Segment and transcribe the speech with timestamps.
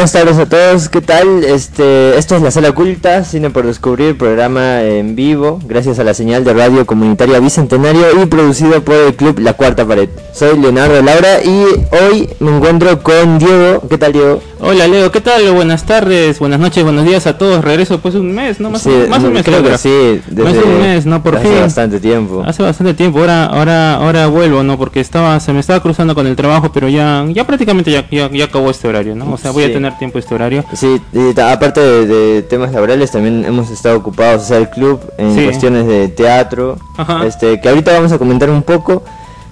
[0.00, 1.44] Buenas tardes a todos, ¿qué tal?
[1.44, 6.14] Este, esto es la sala oculta, cine por descubrir, programa en vivo, gracias a la
[6.14, 10.08] señal de radio comunitaria Bicentenario y producido por el club La Cuarta Pared.
[10.32, 11.64] Soy Leonardo Laura y
[12.02, 13.86] hoy me encuentro con Diego.
[13.90, 14.40] ¿Qué tal Diego?
[14.72, 15.50] Hola Leo, ¿qué tal?
[15.50, 17.64] Buenas tardes, buenas noches, buenos días a todos.
[17.64, 18.70] Regreso de un mes, ¿no?
[18.70, 21.20] Más, Sí, más un mes creo que sí, Más de un mes, ¿no?
[21.24, 21.60] Por hace fin.
[21.60, 22.44] bastante tiempo.
[22.46, 24.78] Hace bastante tiempo, ahora, ahora, ahora vuelvo, ¿no?
[24.78, 28.30] Porque estaba, se me estaba cruzando con el trabajo, pero ya, ya prácticamente ya, ya,
[28.30, 29.32] ya acabó este horario, ¿no?
[29.32, 29.70] O sea, voy Sí.
[29.70, 30.64] a tener tiempo este horario.
[30.72, 35.00] Sí, y aparte de, de temas laborales, también hemos estado ocupados, o sea, el club
[35.18, 35.44] en Sí.
[35.46, 37.26] cuestiones de teatro, Ajá.
[37.26, 39.02] este, que ahorita vamos a comentar un poco.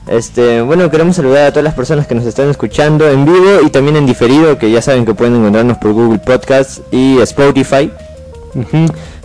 [0.09, 3.71] Este, bueno, queremos saludar a todas las personas que nos están escuchando en vivo y
[3.71, 7.91] también en diferido, que ya saben que pueden encontrarnos por Google Podcasts y Spotify.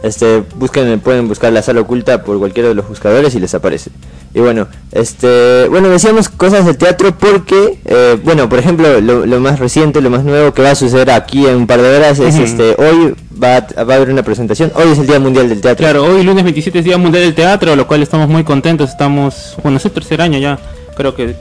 [0.03, 3.89] Este, busquen, pueden buscar la sala oculta por cualquiera de los buscadores y les aparece.
[4.33, 9.39] Y bueno, este, bueno, decíamos cosas del teatro porque, eh, bueno, por ejemplo, lo, lo
[9.39, 12.19] más reciente, lo más nuevo que va a suceder aquí en un par de horas
[12.19, 12.43] es, Ujú.
[12.43, 14.73] este, hoy va a, va a haber una presentación.
[14.75, 15.83] Hoy es el Día Mundial del Teatro.
[15.85, 19.55] Claro, hoy lunes 27 es Día Mundial del Teatro, lo cual estamos muy contentos, estamos,
[19.63, 20.59] bueno, es el tercer año ya,
[20.95, 21.35] creo que,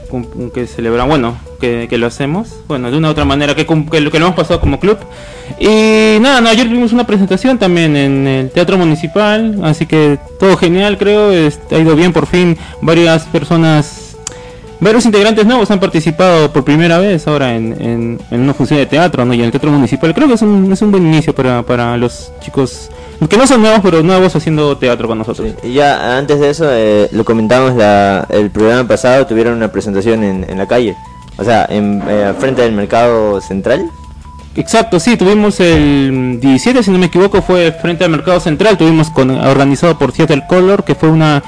[0.53, 4.01] que celebran, bueno, que, que lo hacemos, bueno, de una u otra manera, que, que,
[4.01, 4.97] lo, que lo hemos pasado como club.
[5.59, 10.57] Y nada, no, ayer tuvimos una presentación también en el Teatro Municipal, así que todo
[10.57, 13.99] genial, creo, este, ha ido bien por fin, varias personas...
[14.79, 18.85] Varios integrantes nuevos han participado por primera vez ahora en, en, en una función de
[18.85, 19.33] teatro, ¿no?
[19.33, 20.13] Y en el Teatro Municipal.
[20.13, 22.89] Creo que es un, es un buen inicio para, para los chicos
[23.29, 25.53] que no son nuevos, pero nuevos haciendo teatro con nosotros.
[25.63, 30.23] Y ya antes de eso, eh, lo comentamos la, el programa pasado, tuvieron una presentación
[30.23, 30.95] en, en la calle,
[31.37, 33.89] o sea, en, eh, frente del mercado central.
[34.55, 39.09] Exacto, sí, tuvimos el 17, si no me equivoco, fue frente al Mercado Central, tuvimos
[39.09, 41.41] con, organizado por Theater Color, que fue una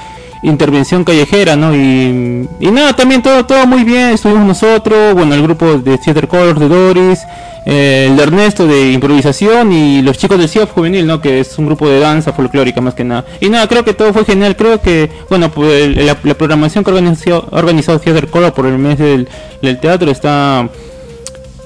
[0.48, 1.74] intervención callejera, ¿no?
[1.74, 6.28] Y, y nada, también todo todo muy bien, estuvimos nosotros, bueno, el grupo de Theater
[6.28, 7.20] Color de Doris,
[7.66, 11.20] eh, el de Ernesto de improvisación y los chicos del CIOF Juvenil, ¿no?
[11.20, 13.24] Que es un grupo de danza folclórica más que nada.
[13.40, 16.90] Y nada, creo que todo fue genial, creo que, bueno, pues la, la programación que
[16.90, 19.28] ha organizado, organizado Theater Color por el mes del,
[19.60, 20.68] del teatro está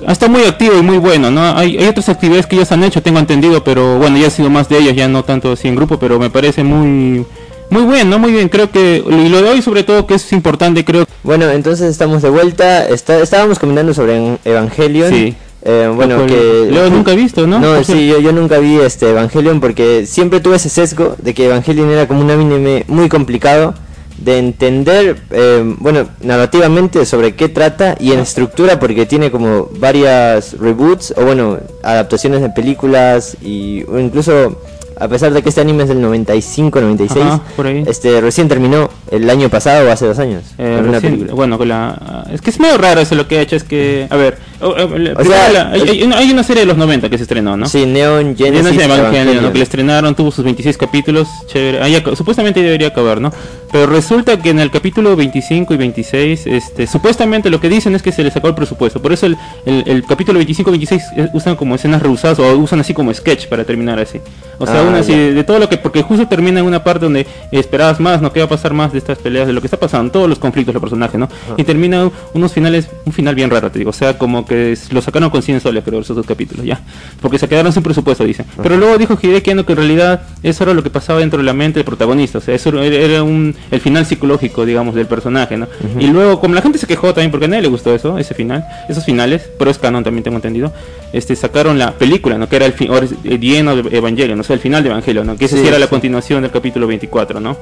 [0.09, 1.43] está muy activo y muy bueno, ¿no?
[1.57, 4.49] Hay, hay otras actividades que ellos han hecho, tengo entendido, pero bueno, ya ha sido
[4.49, 7.27] más de ellos, ya no tanto así en grupo, pero me parece muy
[7.71, 10.85] muy bueno, muy bien, creo que y lo de hoy sobre todo que es importante,
[10.85, 12.87] creo Bueno, entonces estamos de vuelta.
[12.89, 15.13] Está, estábamos comentando sobre Evangelion.
[15.13, 15.35] Sí.
[15.63, 17.59] Eh, bueno, Lo cual que Leo nunca ha visto, ¿no?
[17.59, 21.47] No, sí, yo, yo nunca vi este Evangelion porque siempre tuve ese sesgo de que
[21.47, 23.75] Evangelion era como un anime muy complicado
[24.21, 30.59] de entender, eh, bueno, narrativamente sobre qué trata y en estructura porque tiene como varias
[30.59, 34.61] reboots o bueno, adaptaciones de películas y incluso
[35.01, 37.83] a pesar de que este anime es del 95, 96, Ajá, por ahí.
[37.87, 40.45] este recién terminó el año pasado o hace dos años.
[40.59, 41.35] Eh, con una recién- película.
[41.35, 44.07] bueno, con la es que es medio raro eso lo que ha hecho es que
[44.11, 46.67] a ver, o- o- la- primero sea, la- hay, hay una, hay una serie de
[46.67, 47.67] los 90 que se estrenó, ¿no?
[47.67, 49.43] Sí, Neon Genesis Genesis Evangelion.
[49.43, 49.53] ¿no?
[49.53, 51.81] que le estrenaron, tuvo sus 26 capítulos, chévere.
[51.83, 53.33] Ahí supuestamente debería acabar, ¿no?
[53.73, 58.03] Pero resulta que en el capítulo 25 y 26, este, supuestamente lo que dicen es
[58.03, 59.01] que se le sacó el presupuesto.
[59.01, 62.57] Por eso el, el, el capítulo 25 y 26 eh, usan como escenas reusadas o
[62.59, 64.21] usan así como sketch para terminar así.
[64.59, 66.83] O sea, Ah, una así de, de todo lo que, porque justo termina en una
[66.83, 68.33] parte donde esperabas más, ¿no?
[68.33, 70.39] ¿Qué va a pasar más de estas peleas, de lo que está pasando, todos los
[70.39, 71.29] conflictos los personajes, ¿no?
[71.57, 73.91] Y termina unos finales, un final bien raro, te digo.
[73.91, 76.81] O sea, como que es- lo sacaron con 100 soles, creo, esos dos capítulos, ya.
[77.23, 78.45] Porque se quedaron sin presupuesto, dicen.
[78.63, 81.45] Pero luego dijo Hideki Anno que en realidad eso era lo que pasaba dentro de
[81.45, 82.39] la mente del protagonista.
[82.39, 85.69] O sea, eso era, un, el final psicológico, digamos, del personaje, ¿no?
[85.99, 88.35] Y luego, como la gente se quejó también, porque a nadie le gustó eso, ese
[88.35, 90.73] final, esos finales, pero es canon también tengo entendido,
[91.13, 92.49] este sacaron la película, ¿no?
[92.49, 94.91] Que era el fin, es, eh, The End of Evangelion, o sea, el final de
[94.91, 95.37] Evangelion, ¿no?
[95.37, 95.91] Que ese sí, Sí, era la sí.
[95.91, 97.57] continuación del capítulo 24, ¿no?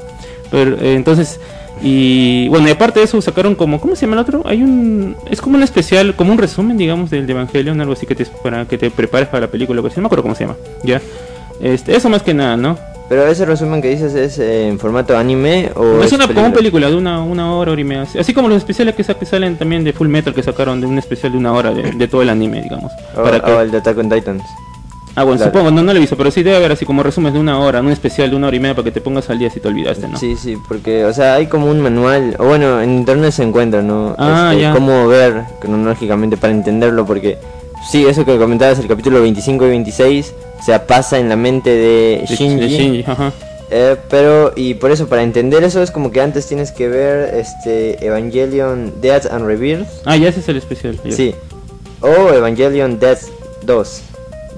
[0.50, 1.38] Pero eh, entonces
[1.83, 4.43] y bueno, y aparte de eso sacaron como ¿cómo se llama el otro?
[4.47, 8.07] Hay un es como un especial, como un resumen, digamos, del de Evangelion, algo así
[8.07, 10.45] que te para que te prepares para la película, que no me acuerdo cómo se
[10.45, 10.57] llama.
[10.83, 11.01] Ya.
[11.61, 12.79] Este, eso más que nada, ¿no?
[13.09, 16.41] Pero ese resumen que dices es eh, en formato anime o es una como película?
[16.47, 18.07] una película de una, una hora, hora y media.
[18.21, 20.87] Así como los especiales que, sa- que salen también de Full Metal que sacaron de
[20.87, 22.93] un especial de una hora de, de todo el anime, digamos.
[23.17, 24.43] O, para que- o el de Attack on Titans.
[25.19, 25.53] Ah, bueno, Claro.
[25.53, 27.59] supongo, no, no lo he visto, pero sí debe haber así como resumen de una
[27.61, 29.59] hora, un especial de una hora y media para que te pongas al día si
[29.61, 30.17] te olvidaste, ¿no?
[30.19, 33.82] Sí, sí, porque, o sea, hay como un manual, o bueno, en internet se encuentra,
[33.82, 34.15] ¿no?
[34.19, 34.73] Ah, Este, ya.
[34.73, 37.37] Cómo ver cronológicamente para entenderlo, porque,
[37.91, 41.70] sí, eso que comentabas, el capítulo 25 y 26, o sea, pasa en la mente
[41.70, 42.61] de De- Shinji.
[42.61, 43.32] de Shinji, ajá.
[43.70, 47.35] Eh, pero, y por eso, para entender eso, es como que antes tienes que ver
[47.35, 50.99] este Evangelion Death and Rebirth, Ah, ya ese es el especial.
[51.05, 51.12] ya.
[51.12, 51.35] sí,
[52.00, 53.25] o Evangelion Death
[53.67, 54.03] 2,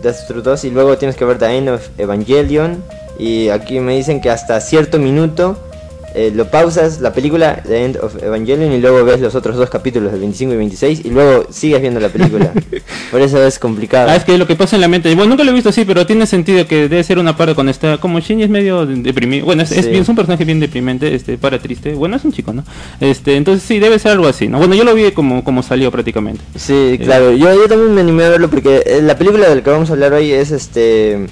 [0.03, 2.83] Death Through 2, y luego tienes que ver The End of Evangelion,
[3.19, 5.57] y aquí me dicen que hasta cierto minuto
[6.15, 9.71] eh, lo pausas la película The End of Evangelion y luego ves los otros dos
[9.71, 12.53] capítulos, el 25 y 26, y luego sigues viendo la película.
[13.11, 14.11] por eso es complicado.
[14.11, 15.85] Ah, es que lo que pasa en la mente, bueno, nunca lo he visto así,
[15.85, 18.97] pero tiene sentido que debe ser una parte cuando está, como Shinji es medio de-
[18.97, 20.03] deprimido, bueno, es, Sí.
[20.09, 22.65] un personaje bien deprimente, este, para triste, bueno, es un chico, ¿no?
[23.01, 24.59] Este, entonces sí, debe ser algo así, ¿no?
[24.59, 26.43] Bueno, yo lo vi como, como salió prácticamente.
[26.57, 27.33] Sí, claro.
[27.33, 29.91] Yo, yo también me animé a verlo porque eh, la película de la que vamos
[29.91, 31.27] a hablar hoy es este.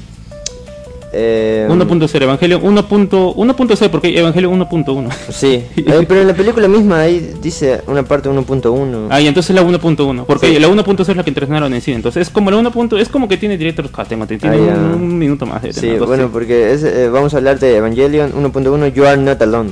[1.21, 5.09] Eh, 1.0 Evangelio 1.1.0 porque Evangelio 1.1.
[5.31, 9.09] Sí, eh, pero en la película misma ahí dice una parte 1.1.
[9.11, 10.59] Ah, y entonces la 1.1, porque Sí.
[10.61, 12.71] la 1.0 es la que entrenaron en cine, entonces es como la 1.
[12.99, 14.75] es como que tiene director Cut, tiene Ah, un, ya.
[14.97, 18.87] un minuto más de Sí, bueno, porque es, eh, vamos a hablar de Evangelion 1.1
[18.95, 19.71] You Are Not Alone.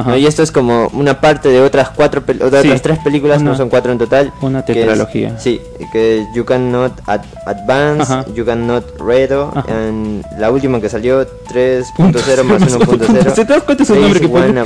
[0.00, 0.10] Ajá.
[0.10, 0.16] ¿no?
[0.16, 3.50] Y esto es como una parte de otras cuatro de Sí, otras tres películas, una-
[3.52, 4.32] no son cuatro en total.
[4.40, 5.38] una que es- tetralogía.
[5.38, 5.60] sí,
[5.92, 8.24] que You Cannot ad- Advance, Ajá.
[8.34, 13.34] You Cannot Redo, and la última que salió 3.0 más 1.0.
[13.34, 13.84] ¿Se te das cuenta?
[13.84, 14.26] Days nombre que?
[14.26, 14.62] One,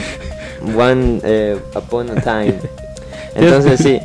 [0.77, 2.55] one, eh, Upon a Time.
[3.35, 3.99] Entonces sí,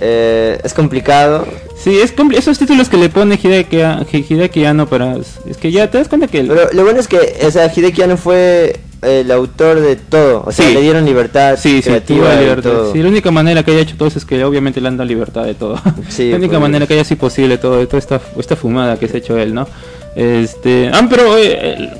[0.00, 1.46] eh, es complicado.
[1.82, 5.16] Sí, es compli- esos títulos que le pone Hideaki, a- Hideaki Anno para...
[5.16, 6.40] Es que ya te das cuenta que...
[6.40, 10.44] el- Pero lo bueno es que, o sea, Hideki Anno fue el autor de todo.
[10.46, 10.74] O sea, Sí.
[10.74, 12.70] le dieron libertad Sí, sí, creativa y libertad.
[12.70, 12.92] todo.
[12.92, 15.08] Sí, la única manera que haya hecho todo eso es que obviamente le han dado
[15.08, 15.80] libertad de todo.
[16.08, 19.16] Sí, la única manera que haya sido posible todo, toda esta, esta fumada que se
[19.16, 19.66] ha hecho él, ¿no?
[20.14, 21.90] Este, ah, pero eh, el-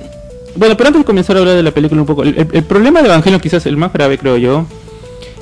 [0.54, 3.00] bueno, pero antes de comenzar a hablar de la película un poco, el, el- problema
[3.02, 4.66] de Evangelion quizás el más grave creo yo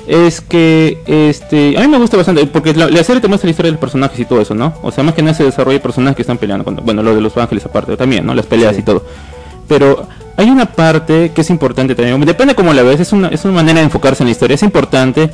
[0.07, 3.51] es que este a mí me gusta bastante porque la, la serie te muestra la
[3.51, 4.73] historia de los personajes y todo eso, ¿no?
[4.81, 7.21] O sea, más que nada se desarrolla personajes que están peleando con, bueno, lo de
[7.21, 8.33] los ángeles aparte también, ¿no?
[8.33, 8.81] Las peleas Sí.
[8.81, 9.03] y todo.
[9.67, 10.07] Pero
[10.37, 12.19] hay una parte que es importante también.
[12.21, 14.55] Depende cómo la ves, es una, es una manera de enfocarse en la historia.
[14.55, 15.29] Es importante,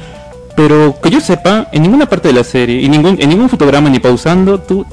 [0.56, 3.90] pero que yo sepa, en ninguna parte de la serie, y ningún, en ningún fotograma
[3.90, 4.86] ni pausando, tú.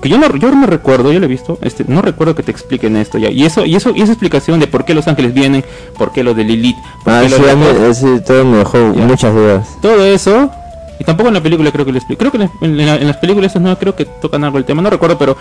[0.00, 2.52] Que yo no, yo no recuerdo, yo lo he visto, este, no recuerdo que te
[2.52, 3.28] expliquen esto ya.
[3.28, 5.64] Y eso, y eso, y esa explicación de por qué los ángeles vienen,
[5.98, 8.44] por qué lo de Lilith, por Ah, qué lo sí, de mí- eh, sí, todo
[8.44, 9.04] me dejó Ya.
[9.04, 9.66] muchas dudas.
[9.82, 10.48] todo eso
[11.00, 12.96] y tampoco en la película creo que lo explico creo que en, la- en la-
[12.96, 15.36] en las películas esas no creo que tocan algo el tema no recuerdo pero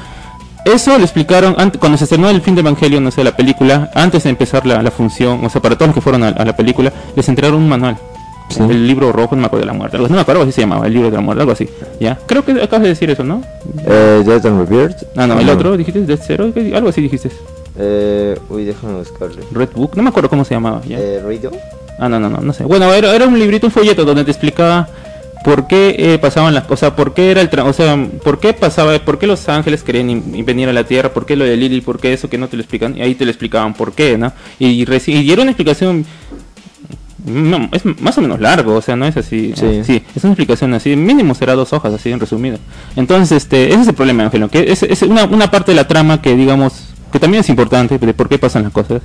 [0.66, 3.90] eso lo explicaron antes, cuando se estrenó el fin de Evangelio no sé la película
[3.96, 6.46] antes de empezar la, la función o sea para todos los que fueron a, a
[6.46, 7.98] la película les entregaron un manual
[8.50, 8.64] Sí.
[8.64, 10.62] el libro rojo no me acuerdo de la muerte algo, no me acuerdo así se
[10.62, 11.70] llamaba el libro de la muerte algo así
[12.00, 13.44] ya creo que acabas de decir eso no
[13.86, 15.04] Eh, Death and Rebirth.
[15.16, 17.30] ah no el otro dijiste Death Zero algo así dijiste
[17.78, 19.44] Eh, uy, déjame buscarle.
[19.52, 21.52] Red Book no me acuerdo cómo se llamaba ya Eh, Rido.
[22.00, 22.64] Ah, no, no, no, no sé.
[22.64, 24.88] Bueno, era, era un librito, un folleto donde te explicaba
[25.44, 28.54] por qué eh, pasaban las cosas, por qué era el tra- o sea, por qué
[28.54, 31.82] pasaba, por qué los ángeles querían venir a la Tierra, por qué lo de Lily,
[31.82, 34.18] por qué eso que no te lo explican, y ahí te lo explicaban por qué,
[34.18, 34.34] ¿no?
[34.60, 36.06] Y, y era una explicación
[37.26, 39.54] no, es más o menos largo, o sea, no es así.
[39.56, 39.82] Sí.
[39.84, 42.58] Sí, es una explicación así, mínimo será dos hojas, así en resumido.
[42.96, 45.88] Entonces, este, ese es el problema, Ángelo, que es, es una, una parte de la
[45.88, 49.02] trama que, digamos, que también es importante, de por qué pasan las cosas.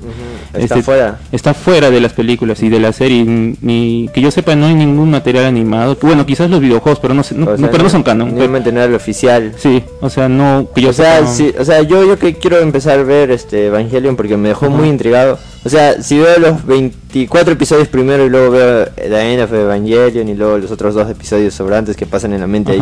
[0.52, 1.18] Está Este, fuera.
[1.32, 4.74] Está fuera de las películas y de la serie, ni, que yo sepa no hay
[4.74, 7.90] ningún material animado, bueno, quizás los videojuegos, pero no, no, O sea, no- pero no
[7.90, 8.28] son canon.
[8.34, 9.52] Ni pero- mantener el oficial.
[9.56, 11.34] sí, o sea, no, que yo o sea, sepa, no.
[11.34, 14.70] sí, o sea, yo, yo que quiero empezar a ver este Evangelion porque me dejó
[14.70, 15.38] muy intrigado.
[15.64, 20.28] O sea, si veo los 24 episodios primero y luego veo The End of Evangelion
[20.28, 22.80] y luego los otros dos episodios sobrantes que pasan en la mente, ahí,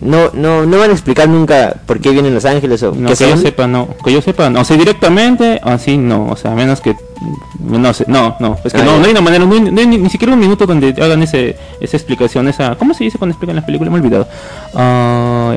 [0.00, 3.16] no, no, no van a explicar nunca por qué vienen los ángeles o No, qué
[3.16, 3.88] que yo sepa, no.
[4.02, 4.60] Que yo sepa, no.
[4.60, 6.28] O sea, directamente, así no.
[6.30, 6.96] O sea, a menos que.
[7.60, 8.56] No sé, no, no.
[8.64, 10.32] Es que Ah, no, no hay una manera, no hay, no hay ni, ni siquiera
[10.34, 12.74] un minuto donde hagan ese, esa explicación, esa.
[12.76, 13.92] ¿Cómo se dice cuando explican las películas?
[13.92, 14.26] Me he olvidado.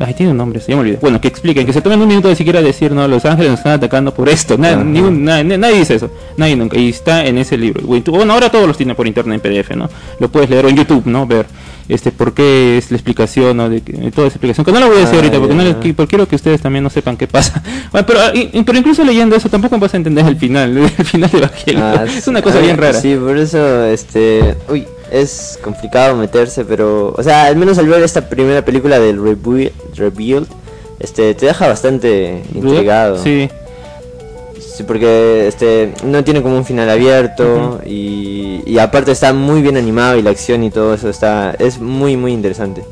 [0.05, 0.97] Ay, tiene un nombre, ya me olvidé.
[1.01, 3.59] Bueno, que expliquen, que se tomen un minuto de siquiera decir, no, los ángeles nos
[3.59, 4.57] están atacando por esto.
[4.57, 4.83] Na- Ajá.
[4.83, 6.09] ni un- na- na- nadie dice eso.
[6.37, 6.77] Nadie nunca.
[6.77, 7.81] Y está en ese libro.
[7.85, 9.89] Bueno, ahora todos los tienen por internet en PDF, ¿no?
[10.19, 11.25] Lo puedes leer o en YouTube, ¿no?
[11.25, 11.45] Ver
[11.87, 13.69] este por qué es la explicación, ¿no?
[13.69, 14.65] De, de toda esa explicación.
[14.65, 15.63] Que no la voy a decir Ah, ahorita porque no
[15.95, 17.61] porque quiero que ustedes también no sepan qué pasa.
[17.91, 21.05] Bueno, pero, ah, y- pero incluso leyendo eso tampoco vas a entender el final, el
[21.05, 21.83] final de Evangelio.
[21.83, 22.99] Ah, es una cosa Ah, bien rara.
[22.99, 28.01] Sí, por eso, este, uy, es complicado meterse, pero, o sea, al menos al ver
[28.03, 30.47] esta primera película del Rebu- Rebuild,
[30.99, 33.21] este, te deja bastante intrigado.
[33.23, 33.49] Sí,
[34.75, 39.77] Sí, porque este no tiene como un final abierto y, y aparte está muy bien
[39.77, 42.83] animado y la acción y todo eso está es muy muy interesante.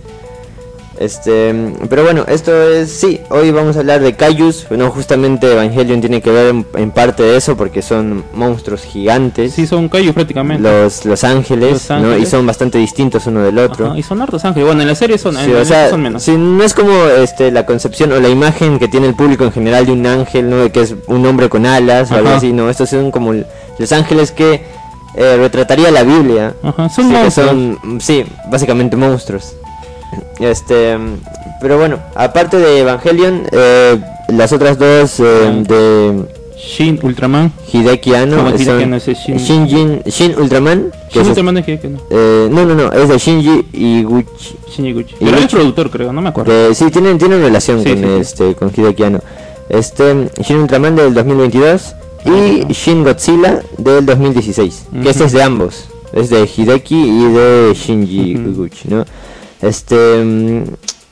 [0.99, 5.99] Este, pero bueno, esto es, sí, hoy vamos a hablar de Kaijus, no justamente Evangelion
[6.01, 9.53] tiene que ver en, en parte de eso porque son monstruos gigantes.
[9.53, 10.61] Sí, son callos prácticamente.
[10.61, 12.17] Los, los ángeles, Los ¿no?
[12.17, 13.87] Y son bastante distintos uno del otro.
[13.87, 14.67] Ajá, y son hartos ángeles.
[14.67, 16.21] Bueno, en la serie son, Sí, o sea, son menos.
[16.21, 19.51] sí, no es como este, la concepción o la imagen que tiene el público en
[19.51, 20.71] general de un ángel, ¿no?
[20.71, 24.31] Que es un hombre con alas o algo así, no, estos son como los ángeles
[24.31, 24.61] que
[25.15, 26.53] eh, retrataría la Biblia.
[26.61, 27.49] Ajá, son que monstruos.
[27.49, 29.53] son, sí, básicamente monstruos.
[30.39, 30.97] Este,
[31.61, 35.63] pero bueno, aparte de Evangelion, eh, las otras dos eh, Ah.
[35.67, 36.23] de
[36.57, 37.51] Shin Ultraman.
[37.73, 41.99] Hideki Anno Hideki Anno, Shin- Shinjin- Shin Ultraman, Shin es- Ultraman es que, que no.
[42.09, 44.55] eh, no, no, no, es de Shinji Iguchi.
[44.73, 45.15] Shin Iguchi.
[45.19, 45.55] Pero es Iguchi.
[45.55, 46.51] productor, creo, no me acuerdo.
[46.51, 48.19] Que sí, tienen, tienen relación Sí, con sí, sí.
[48.21, 49.19] este con Hideki Anno.
[49.69, 54.85] Este Shin Ultraman del 2022 y Shin Godzilla del 2016.
[55.03, 55.85] Que este es de ambos.
[56.13, 58.49] Es de Hideki y de Shinji Ujú.
[58.51, 59.03] Iguchi, ¿no?
[59.63, 60.63] Este mm,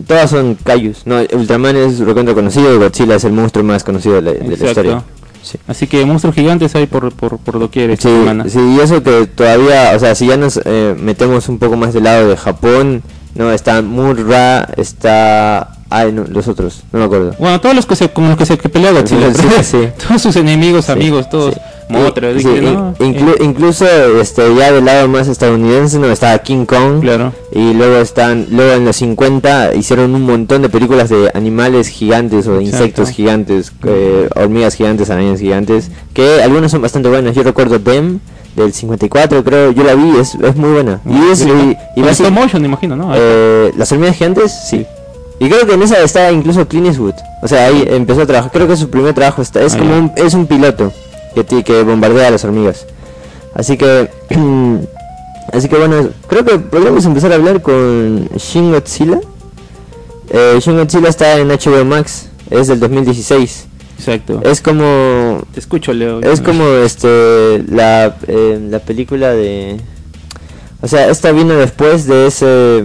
[0.08, 1.18] todas son Kaijus, ¿no?
[1.34, 4.68] Ultraman es recontra conocido y Godzilla es el monstruo más conocido de la, de la
[4.70, 5.04] historia.
[5.44, 5.58] Sí.
[5.68, 8.46] Así que monstruos gigantes hay por, por, por doquier esta Sí, semana.
[8.48, 11.94] sí, y eso que todavía, o sea, si ya nos eh, metemos un poco más
[11.96, 13.02] del lado de Japón,
[13.34, 15.72] no, está Murra, está...
[15.90, 17.36] Ay, no, los otros, no me acuerdo.
[17.40, 19.34] Bueno, todos los que se, con los que se que pelea Godzilla.
[19.34, 19.90] Sí, sí.
[20.08, 21.56] Todos sus enemigos, amigos, todos.
[21.94, 23.86] Eh, incluso
[24.20, 27.02] este ya del lado más estadounidense no estaba King Kong.
[27.02, 27.34] Claro.
[27.52, 32.48] y luego están luego en los 50 hicieron un montón de películas de animales gigantes
[32.48, 32.78] o de Exacto.
[32.78, 37.36] insectos gigantes eh, hormigas gigantes arañas gigantes que algunas son bastante buenas.
[37.36, 38.20] Yo recuerdo Dem
[38.56, 41.00] del 54 creo yo la vi es, es muy buena.
[41.06, 43.12] Y es y, y motion, imagino, ¿no?
[43.16, 44.86] eh, las hormigas gigantes sí.
[45.40, 47.16] Y creo que en esa está incluso Clint Eastwood.
[47.42, 49.98] O sea ahí empezó a trabajar creo que su primer trabajo está es Ah, como
[49.98, 50.92] un, es un piloto
[51.36, 52.86] que, ti- que bombardea a las hormigas
[53.54, 54.10] así que
[55.54, 59.20] así que bueno creo que podríamos empezar a hablar con Shin Godzilla
[60.30, 63.66] eh, Shin Godzilla está en HBO Max es del 2016
[63.98, 64.42] Exacto.
[64.44, 66.22] es como Te escucho, Leo.
[66.22, 69.80] es como este la, eh, la película de
[70.82, 72.84] o sea esta vino después de ese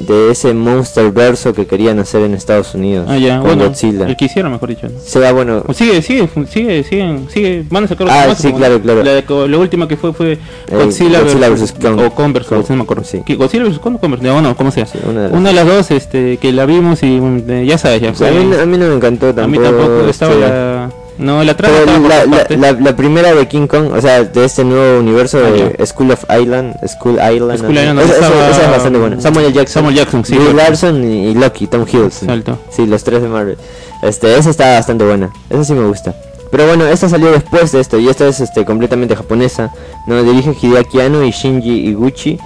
[0.00, 3.64] de ese monster verso que querían hacer en Estados Unidos Ah, ya, con bueno.
[3.64, 4.88] Godzilla El que hicieron, mejor dicho.
[4.88, 4.98] ¿no?
[5.00, 8.52] se va bueno O sigue, sigue, sigue, siguen, sigue, van a sacar Ah, más, sí,
[8.52, 9.02] claro, claro.
[9.02, 10.38] La, la última que fue fue Eh,
[10.70, 11.98] Godzilla, Godzilla versus Kong.
[12.00, 13.04] o Kong versus Kong, no me acuerdo.
[13.04, 13.22] sí.
[13.26, 14.86] ¿Qué, Godzilla versus Kong o no, no, como sea.
[14.86, 17.66] Sí, una de las una de las dos, este, que la vimos y mm, eh,
[17.66, 20.32] ya sabes, ya a, mí, a mí no me encantó a tampoco mí tampoco estaba
[20.32, 21.74] este, la, no, la trama
[22.08, 25.50] la, la, la- la primera de King Kong, o sea, de este nuevo universo Ah,
[25.50, 25.86] de.
[25.86, 27.80] School of Island, School Island, School ¿no?
[27.80, 29.20] Island, esa, esa- estaba, esa es bastante buena.
[29.20, 30.52] Samuel Jackson, Samuel Jackson, sí, claro.
[30.54, 32.30] Larson y, y Loki, Tom Hiddleston.
[32.30, 32.58] Exacto.
[32.70, 33.58] Sí, los tres de Marvel.
[34.02, 35.30] Este, esa está bastante buena.
[35.50, 36.14] Esa sí me gusta.
[36.50, 39.70] Pero bueno, esta salió después de esto y esta es este completamente japonesa.
[40.06, 42.38] No dirige Hideaki Anno y Shinji Iguchi.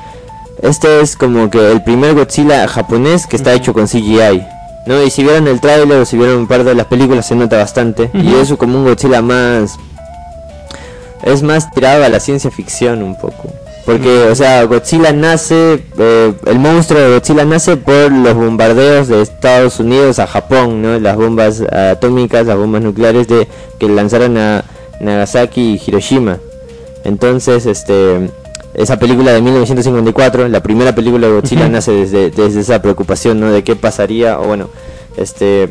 [0.61, 4.43] Este es como que el primer Godzilla japonés que está hecho con CGI.
[4.87, 5.03] ¿No?
[5.03, 7.57] Y si vieron el tráiler o si vieron un par de las películas se nota
[7.57, 8.11] bastante.
[8.15, 9.77] Y es como un Godzilla más...
[11.23, 13.53] Es más tirado a la ciencia ficción un poco.
[13.87, 19.23] Porque, o sea, Godzilla nace, eh, el monstruo de Godzilla nace por los bombardeos de
[19.23, 20.99] Estados Unidos a Japón, ¿no?
[21.01, 23.49] Las bombas atómicas, las bombas nucleares de
[23.79, 24.65] que lanzaron a
[25.01, 26.39] Nagasaki y Hiroshima.
[27.05, 28.31] Entonces, este,
[28.75, 33.53] esa película de 1954, la primera película de Godzilla nace desde, desde esa preocupación, ¿no?
[33.53, 34.71] De qué pasaría, o bueno,
[35.17, 35.69] este,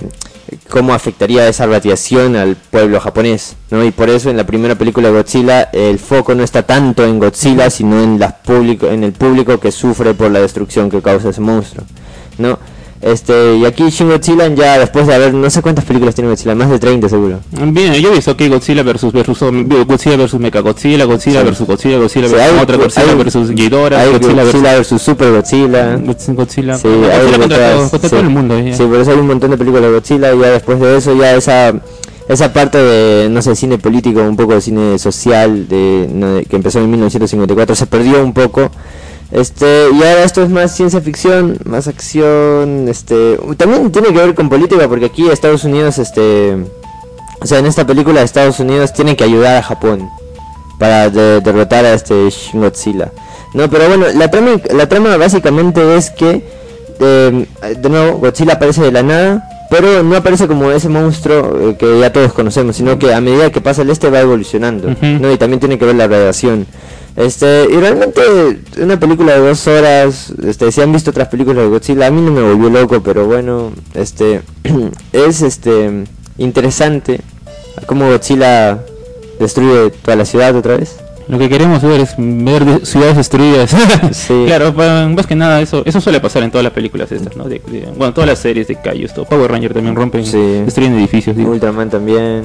[0.70, 3.84] cómo afectaría esa radiación al pueblo japonés, ¿no?
[3.84, 7.20] Y por eso en la primera película de Godzilla el foco no está tanto en
[7.20, 11.30] Godzilla, sino en las público, en el público que sufre por la destrucción que causa
[11.30, 11.86] ese monstruo,
[12.38, 12.60] ¿no?
[13.02, 16.54] Este, y aquí Shin Godzilla ya después de haber no sé cuántas películas tiene Godzilla,
[16.54, 17.40] más de 30 seguro.
[17.52, 21.46] Bien, yo he visto que Godzilla versus versus Godzilla versus Mechagodzilla, Godzilla Sí.
[21.46, 25.32] versus Godzilla, Godzilla Sí, versus hay- otra Godzilla hay- versus Ghidorah, Godzilla Godzilla, versus Super
[25.32, 25.96] Godzilla.
[25.98, 28.16] Godzilla, Sí, Godzilla hay de contra, todas, todo, contra sí.
[28.16, 28.58] todo el mundo.
[28.58, 28.74] eh.
[28.78, 31.16] Sí, por eso hay un montón de películas de Godzilla y ya después de eso
[31.16, 31.74] ya esa
[32.30, 36.46] esa parte de no sé cine político, un poco de cine social de, no, de-
[36.46, 38.70] que empezó en 1954 se perdió un poco.
[39.32, 44.36] Este, y ahora esto es más ciencia ficción, más acción, este, también tiene que ver
[44.36, 46.58] con política porque aquí Estados Unidos este
[47.42, 50.10] o sea, en esta película Estados Unidos tiene que ayudar a Japón
[50.78, 53.12] para de- derrotar a este Shin Godzilla.
[53.54, 56.44] No, pero bueno, la trama, la trama básicamente es que,
[57.00, 57.46] eh,
[57.78, 62.00] de nuevo, Godzilla aparece de la nada, pero no aparece como ese monstruo eh, que
[62.00, 64.90] ya todos conocemos, sino que a medida que pasa el este va evolucionando.
[65.20, 65.32] ¿no?
[65.32, 66.66] Y también tiene que ver la radiación.
[67.16, 68.22] Este, y realmente
[68.82, 72.22] una película de dos horas, este, si han visto otras películas de Godzilla, a mí
[72.22, 74.42] no me volvió loco, pero bueno, este,
[75.12, 76.06] es este
[76.38, 77.20] interesante
[77.86, 78.80] cómo Godzilla
[79.40, 80.98] destruye toda la ciudad otra vez.
[81.28, 83.72] Lo que queremos ver es ver de- ciudades destruidas.
[84.12, 84.44] Sí.
[84.48, 87.44] claro, pa- más que nada eso eso suele pasar en todas las películas estas, ¿no?
[87.46, 89.26] De, de- bueno, todas las series de Kaijus, todo.
[89.26, 90.38] Power Ranger también rompen, Sí.
[90.66, 91.38] destruyen edificios.
[91.38, 92.44] Ultraman también.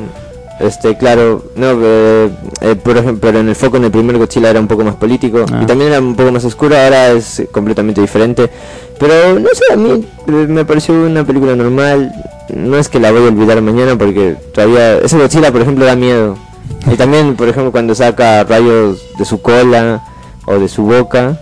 [0.58, 2.30] Este, claro, no, eh,
[2.62, 4.94] eh, por ejemplo, pero en el foco en el primer Godzilla era un poco más
[4.94, 5.60] político Ah.
[5.62, 8.50] y también era un poco más oscuro, ahora es completamente diferente.
[8.98, 12.10] Pero no sé, a mí eh, me pareció una película normal.
[12.54, 15.94] No es que la voy a olvidar mañana porque todavía ese Godzilla, por ejemplo, da
[15.96, 16.36] miedo.
[16.90, 20.02] Y también, por ejemplo, cuando saca rayos de su cola
[20.46, 21.38] o de su boca.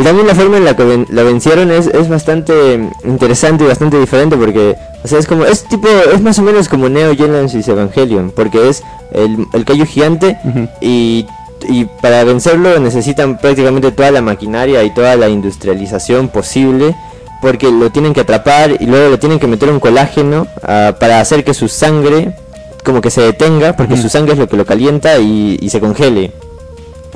[0.00, 3.66] Y también la forma en la que ven- la vencieron es, es bastante interesante y
[3.66, 7.16] bastante diferente porque, o sea, es como, es tipo, es más o menos como Neo
[7.16, 10.38] Genesis Evangelion, porque es el, el callo gigante
[10.80, 11.26] y,
[11.68, 16.94] y para vencerlo necesitan prácticamente toda la maquinaria y toda la industrialización posible
[17.42, 21.20] porque lo tienen que atrapar y luego le tienen que meter un colágeno ah, para
[21.20, 22.36] hacer que su sangre
[22.84, 25.80] como que se detenga porque su sangre es lo que lo calienta y, y se
[25.80, 26.30] congele.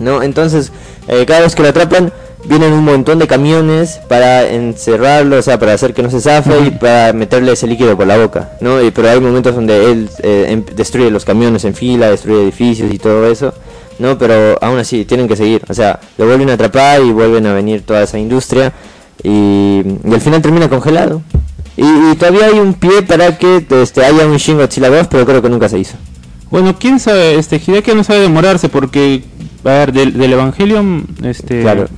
[0.01, 0.21] ¿no?
[0.23, 0.73] Entonces,
[1.07, 2.13] eh, cada vez que lo atrapan,
[2.45, 6.53] vienen un montón de camiones para encerrarlo, o sea, para hacer que no se zafe
[6.67, 8.83] y para meterle ese líquido por la boca, ¿no?
[8.83, 12.93] Y, pero hay momentos donde él eh, em- destruye los camiones en fila, destruye edificios
[12.93, 13.55] y todo eso,
[13.99, 14.19] ¿no?
[14.19, 17.53] Pero aún así, tienen que seguir, o sea, lo vuelven a atrapar y vuelven a
[17.55, 18.73] venir toda esa industria
[19.23, 21.23] y, y al final termina congelado.
[21.77, 25.25] Y, y todavía hay un pie para que este, haya un Shin Godzilla 2, pero
[25.25, 25.95] creo que nunca se hizo.
[26.51, 29.23] Bueno, quién sabe, este Hideki no sabe demorarse porque
[29.65, 31.89] a ver, del, del Evangelion este Claro.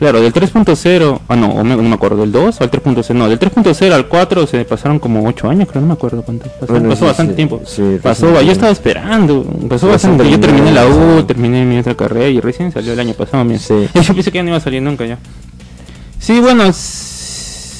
[0.00, 3.28] Claro, del 3.0, ah no, o me- no me acuerdo, del 2 al 3.0, no,
[3.28, 6.46] del 3.0 al 4 se pasaron como 8 años, creo, no me acuerdo cuánto.
[6.58, 7.60] Pasó, Bueno, pasó sí, bastante sí, tiempo.
[7.66, 10.28] sí, pasó, yo estaba esperando, pasó bastante.
[10.30, 13.44] Yo terminé la U, terminé mi otra carrera y recién salió el año pasado.
[13.44, 13.58] mira.
[13.58, 13.74] Sí.
[13.94, 15.18] Yo pensé que ya no iba a salir nunca ya.
[16.18, 16.64] Sí, bueno,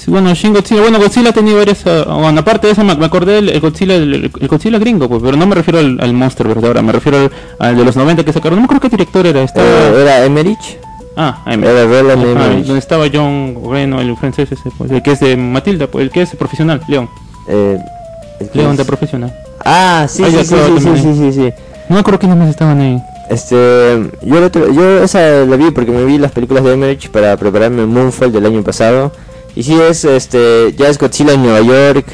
[0.06, 3.32] bueno, Shin Godzilla, bueno, Godzilla ha tenido varias, ah, bueno, aparte de eso me, acordé
[3.34, 6.49] del el Godzilla, el, el Godzilla gringo, pues, pero no me refiero al, al Monster,
[6.49, 6.66] ¿verdad?
[6.66, 9.26] Ahora me refiero al, al de los 90 que sacaron, no me acuerdo qué director
[9.26, 9.66] era, estaba...
[9.66, 10.78] Eh, ¿Era Emmerich?
[11.16, 12.66] Ah, ah, Era Roland Ajá, Emmerich.
[12.66, 16.10] donde estaba John Reno, el francés ese, pues, el que es de Matilda, pues, el
[16.10, 17.08] que es profesional, León.
[17.49, 17.78] Eh,
[18.52, 19.34] que León es- de profesional.
[19.64, 20.96] Ah, sí, Ah, sí, sí, sí, sí, también.
[21.02, 21.52] sí, sí, sí.
[21.88, 23.02] No me acuerdo quiénes más estaban ahí.
[23.28, 23.56] Este,
[24.23, 27.36] yo, el otro- yo esa la vi porque me vi las películas de Emmerich para
[27.36, 29.12] prepararme Moonfall del año pasado.
[29.54, 32.06] Y sí es, este, ya es Godzilla en Nueva York.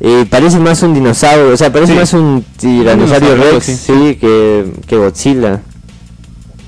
[0.00, 1.98] Y parece más un dinosaurio, o sea, parece Sí.
[1.98, 3.74] más un tiranosaurio Rex, sí.
[3.76, 5.60] sí, que, que Godzilla.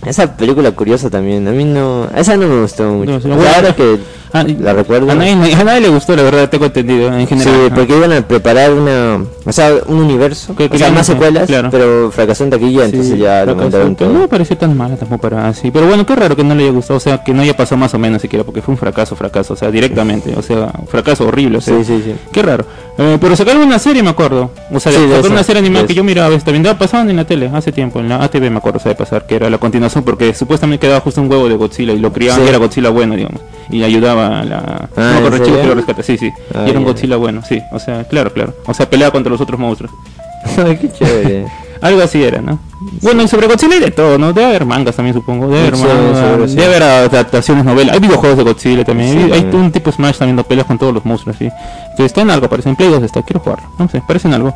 [0.07, 3.13] Esa película curiosa también, a mí no, esa no me gustó mucho.
[3.13, 3.99] No, sí, O sea, bueno, ahora que
[4.33, 5.11] Ah, la recuerdo.
[5.11, 7.55] A nadie, a nadie le gustó, la verdad, tengo entendido, en general.
[7.55, 11.47] Sí, porque iban a preparar una, o sea, un universo, Que o sea, más secuelas,
[11.47, 11.69] claro.
[11.71, 14.13] pero fracasó en taquilla, entonces ya lo mandaron todo.
[14.13, 15.71] No me pareció tan mala tampoco para así.
[15.71, 17.79] Pero bueno, qué raro que no le haya gustado, o sea, que no haya pasado
[17.79, 20.87] más o menos siquiera, porque fue un fracaso, fracaso, o sea, directamente, o sea, un
[20.87, 21.79] fracaso horrible, o sea.
[21.79, 22.15] Sí, sí, sí.
[22.33, 22.67] Qué raro.
[22.99, 24.51] Eh, pero sacaron una serie, me acuerdo.
[24.73, 27.25] O sea, Sí, sacaron una serie animada que yo miraba, esta vendaba pasaban en la
[27.27, 30.33] tele hace tiempo, en la ATV me acuerdo, sabe pasar, que era la continuación, porque
[30.35, 32.47] supuestamente quedaba justo un huevo de Godzilla y lo criaban Sí.
[32.47, 33.41] y era Godzilla bueno, digamos.
[33.71, 34.89] Y ayudaba a la...
[34.97, 35.61] Ah, no me ¿en acuerdo el chico serio?
[35.63, 36.31] que lo rescata, sí, sí.
[36.55, 36.85] Ah, y era un.
[36.87, 37.61] Godzilla bueno, sí.
[37.73, 38.55] O sea, claro, claro.
[38.67, 39.93] O sea, peleaba contra los otros monstruos.
[40.57, 41.47] Ay, qué chévere.
[41.83, 42.59] Algo así era, ¿no?
[43.03, 44.33] Bueno, y sobre Godzilla hay de todo, ¿no?
[44.33, 45.47] Debe haber mangas también, supongo.
[45.49, 46.57] Debe haber Sí, mangas, sí.
[46.57, 47.95] debe haber adaptaciones, novelas.
[47.95, 49.27] Hay videojuegos de Godzilla también.
[49.27, 51.49] Sí, hay, un tipo Smash también, donde peleas con todos los monstruos, ¿sí?
[51.97, 52.69] Que está en algo, parece.
[52.69, 53.67] En Play 2 está, quiero jugarlo.
[53.79, 54.55] No sé, parece en algo.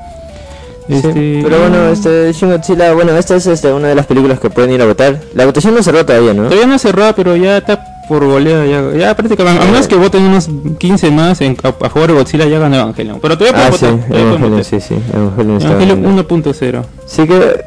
[0.89, 4.41] Sí, Este, Pero bueno, este Shin Godzilla, bueno, esta es este, una de las películas
[4.41, 5.21] que pueden ir a votar.
[5.35, 6.45] La votación no cerró todavía, ¿no?
[6.45, 8.67] Todavía no cerró, pero ya está por goleada.
[8.67, 10.49] Ya, ya prácticamente, a menos que voten unos
[10.79, 13.21] 15 más en, a, a favor de Godzilla, ya ganó Evangelion.
[13.21, 14.09] Pero todavía Ah, pueden sí, votar.
[14.09, 16.29] pueden Evangelion, sí, sí, Evangelion Evangelion ganando.
[16.29, 16.83] 1.0.
[17.07, 17.61] Sí que,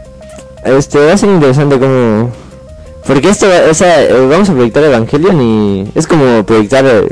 [0.66, 2.32] este, va a ser interesante como...
[3.06, 7.08] Porque esto, va- o sea, vamos a proyectar Evangelion y es como proyectar eh,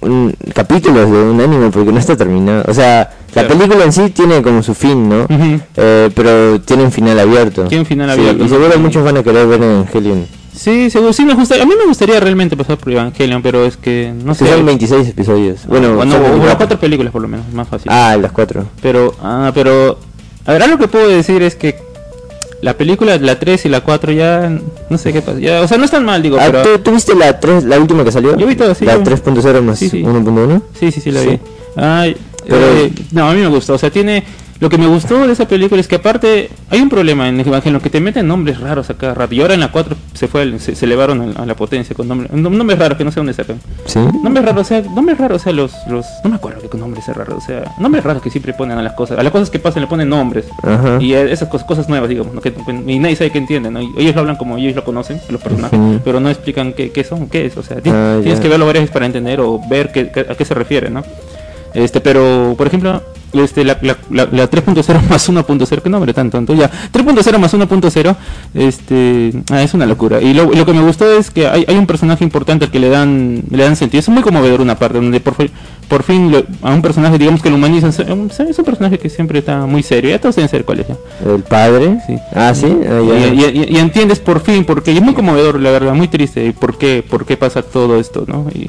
[0.00, 2.64] un capítulos de un anime porque no está terminado.
[2.68, 3.48] O sea, la Claro.
[3.58, 5.26] película en sí tiene como su fin, ¿no?
[5.76, 7.64] Eh, pero tiene un final abierto.
[7.66, 10.26] Tiene un final Sí, abierto, Y seguro muchos van a querer ver Evangelion.
[10.52, 11.54] Sí, seguro, sí me gusta.
[11.62, 14.48] A mí me gustaría realmente pasar por Evangelion, pero es que no sé.
[14.48, 15.64] son 26 episodios.
[15.68, 16.56] Bueno, bueno, son o- o las 24.
[16.58, 17.88] cuatro películas por lo menos, más fácil.
[17.92, 18.64] Ah, las cuatro.
[18.82, 19.96] Pero, ah, pero,
[20.44, 21.76] a ver, algo que puedo decir es que
[22.62, 24.50] la película, la 3 y la 4 ya,
[24.90, 26.62] no sé qué pasa, ya, o sea, no están mal, digo, Ah, pero...
[26.62, 28.36] ¿tú, tú viste la 3, la última que salió?
[28.36, 30.02] Yo vi todas, sí, La yo- 3.0 más Sí, sí.
[30.02, 30.62] 1.1.
[30.78, 31.28] Sí, sí, sí, la Sí.
[31.28, 31.38] vi.
[31.76, 34.24] Ay, Pero- eh, no, a mí me gustó, o sea, tiene...
[34.60, 37.80] Lo que me gustó de esa película es que aparte hay un problema en Evangelion
[37.80, 39.34] que te meten nombres raros a cada rato.
[39.34, 42.06] Y ahora en la 4 se fue se, se elevaron a, a la potencia con
[42.06, 43.58] nombres, nombres raros que no sé dónde sacan.
[43.86, 43.98] Sí.
[44.22, 47.08] Nombres raros, o sea, nombres raros, o sea, los, los, no me acuerdo qué nombres
[47.08, 49.48] es raro, o sea, nombres raros que siempre ponen a las cosas, a las cosas
[49.48, 50.44] que pasan le ponen nombres.
[50.62, 50.98] Ajá.
[51.00, 52.42] Y esas cosas, cosas nuevas, digamos, ¿no?
[52.42, 52.52] que,
[52.86, 53.80] y nadie sabe qué entienden, ¿no?
[53.96, 57.28] Ellos lo hablan como ellos lo conocen, los personajes, pero no explican qué, qué son,
[57.30, 60.10] qué es, o sea, Ah, tienes que verlo varias veces para entender o ver qué,
[60.10, 61.02] qué- a qué se refiere, ¿no?
[61.74, 63.02] Este, pero, por ejemplo,
[63.32, 67.38] este, la, la, la, la 3.0 más 1.0, que no hombre tan tonto, ya, 3.0
[67.38, 68.16] más 1.0,
[68.54, 70.20] este, ah, es una locura.
[70.20, 72.80] Y lo, lo que me gustó es que hay, hay un personaje importante al que
[72.80, 74.00] le dan, le dan sentido.
[74.00, 75.34] Es muy conmovedor una parte, donde por,
[75.88, 78.98] por fin lo- a un personaje, digamos que lo humanizan, es un, es un personaje
[78.98, 80.96] que siempre está muy serio, ya todos deben ser cuál es ya.
[81.24, 81.98] El padre.
[82.06, 82.16] Sí.
[82.34, 82.66] Ah, sí.
[82.84, 83.26] Ah, ya.
[83.28, 86.44] Y, y- y- y entiendes por fin, porque es muy conmovedor, la verdad, muy triste,
[86.46, 88.46] y por qué, por qué pasa todo esto, ¿no?
[88.52, 88.68] Y,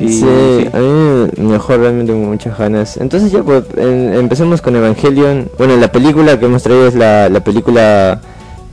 [0.00, 0.68] y- sí, sí.
[0.72, 2.96] a mí mejor realmente tengo muchas ganas.
[2.96, 5.48] Entonces ya pues en- empecemos con Evangelion.
[5.58, 8.20] Bueno, la película que hemos traído es la, la película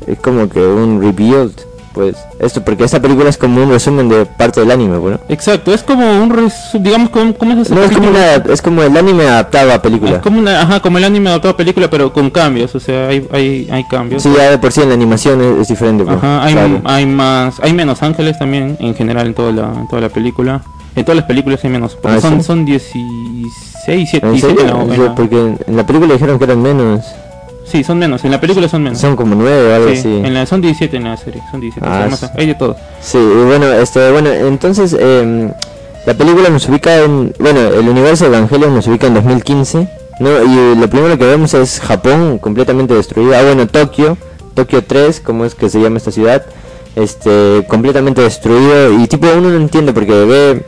[0.08, 1.54] es como que un rebuild,
[1.94, 5.20] pues esto porque esta película es como un resumen de parte del anime, bueno.
[5.30, 8.10] Exacto, es como un, resu- digamos, como, ¿cómo es No es como capítulo?
[8.46, 10.12] una, es como el anime adaptado a película.
[10.14, 13.10] Es como una, ajá, como el anime adaptado a película, pero con cambios, o sea,
[13.10, 14.24] hay, hay, hay cambios.
[14.24, 16.04] Sí, ya de por sí en la animación es, es diferente.
[16.06, 16.82] pues, Ajá, hay, claro.
[16.86, 20.62] hay más, hay menos ángeles también, en general en toda la, en toda la película.
[20.96, 22.44] En todas las películas hay menos, porque Ah, son, ¿sí?
[22.48, 24.62] son 16, 7, ¿En 17 serio?
[24.62, 27.06] en la- en Yo- la- porque en, la película dijeron que eran menos.
[27.66, 29.00] Sí, son menos, en la película son menos.
[29.00, 30.10] Son como nueve o algo Sí, así.
[30.10, 32.26] en la, son 17 en la serie, son 17, Ah, son más- sí.
[32.38, 32.76] hay de todo.
[33.00, 35.52] Sí, y bueno, este, bueno, entonces em,
[36.06, 39.88] la película nos ubica en, bueno, el universo de Evangelion nos ubica en 2015,
[40.20, 40.30] ¿no?
[40.44, 43.34] Y lo primero que vemos es Japón completamente destruido.
[43.38, 44.18] Ah, bueno, Tokio,
[44.54, 46.44] Tokio 3, como es que se llama esta ciudad,
[46.96, 50.66] este, completamente destruido y tipo uno no entiende porque ve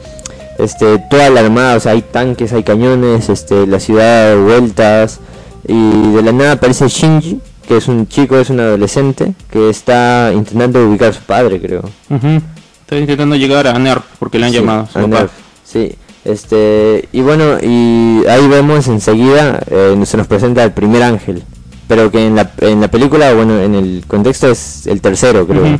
[0.60, 5.20] este toda la armada, o sea, hay tanques, hay cañones, este, la ciudad da vueltas
[5.68, 10.32] y de la nada aparece Shinji, que es un chico, es un adolescente que está
[10.34, 11.82] intentando ubicar a su padre, creo.
[12.10, 12.42] Ujú.
[12.82, 14.88] Estoy intentando llegar a NERF porque le han Sí, llamado.
[14.92, 15.28] su papá.
[15.66, 21.44] Sí, este, y bueno, y ahí vemos enseguida, eh, se nos presenta el primer ángel,
[21.88, 25.80] pero que en la, en la película, bueno, en el contexto es el tercero, creo.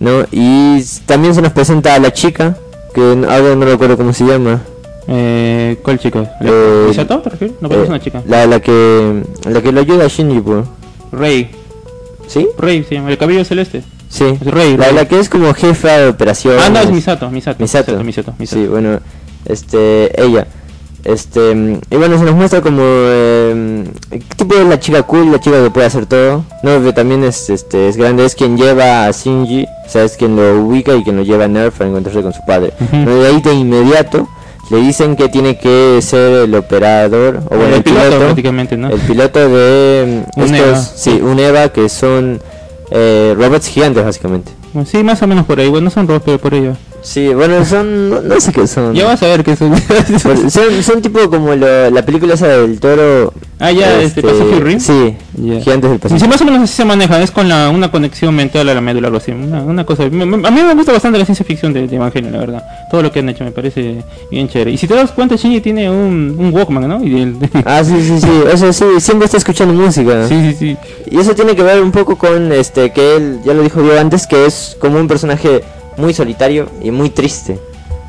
[0.00, 0.24] ¿No?
[0.30, 2.56] Y también se nos presenta a la chica,
[2.94, 4.62] que ahora no recuerdo cómo se llama.
[5.06, 6.20] Eh, ¿Cuál chica?
[6.40, 7.56] ¿La- Eh, ¿Misato te refieres?
[7.60, 8.22] No, pero Eh, es una chica.
[8.26, 10.64] La, la que, la que lo ayuda a Shinji, pues.
[11.12, 11.50] Rey.
[12.26, 12.48] ¿Sí?
[12.58, 13.82] Rey llama, el cabello celeste.
[14.08, 14.24] Sí.
[14.24, 14.94] Es Rey, La, Rey.
[14.94, 16.56] la que es como jefa de operación.
[16.58, 17.60] Ah, no, es Misato, Misato.
[17.62, 18.02] Misato.
[18.02, 18.60] Misato, Misato.
[18.62, 19.00] Sí, bueno,
[19.44, 20.46] este, ella.
[21.04, 21.52] Este,
[21.90, 23.84] y bueno, se nos muestra como, eh,
[24.36, 26.44] tipo de la chica cool, la chica que puede hacer todo.
[26.62, 30.16] No, que también es, este, es grande, es quien lleva a Shinji, o sea, es
[30.16, 32.72] quien lo ubica y quien lo lleva a Nerf a encontrarse con su padre.
[32.90, 34.26] De ahí de inmediato
[34.70, 38.76] le dicen que tiene que ser el operador, o bueno, el, el, piloto, piloto, prácticamente,
[38.78, 38.88] ¿no?
[38.88, 40.80] el piloto de Un estos, EVA.
[40.80, 42.40] sí, un EVA que son
[42.90, 44.52] eh, robots gigantes básicamente.
[44.86, 45.68] Sí, más o menos por ahí.
[45.68, 46.72] Bueno, no son robots, pero por ello.
[47.04, 48.94] Sí, bueno, son, no, no sé qué son.
[48.94, 49.72] Ya vas a ver son.
[50.22, 53.32] Pues, son, son tipo como lo- la película esa del toro.
[53.60, 54.80] Ah, ya, este, Pacific Rim.
[54.80, 55.14] Sí.
[55.36, 56.24] Gigantes del Pacífico.
[56.24, 58.80] sí, más o menos así se maneja, es con la, una conexión mental a la
[58.80, 59.32] médula, algo así.
[59.32, 60.04] Una, una cosa.
[60.10, 62.64] me- me- a mí me gusta bastante la ciencia ficción de, de Evangelion, la verdad.
[62.90, 64.70] Todo lo que han hecho me parece bien chévere.
[64.72, 67.04] Y si te das cuenta, Shinji tiene un, un Walkman, ¿no?
[67.04, 67.36] Y el-
[67.66, 70.26] Ah, sí, sí, sí, eso sí, siempre está escuchando música.
[70.26, 70.76] sí, sí, sí.
[71.10, 74.00] Y eso tiene que ver un poco con este que él, ya lo dijo yo
[74.00, 75.62] antes, que es como un personaje
[75.96, 77.58] muy solitario y muy triste.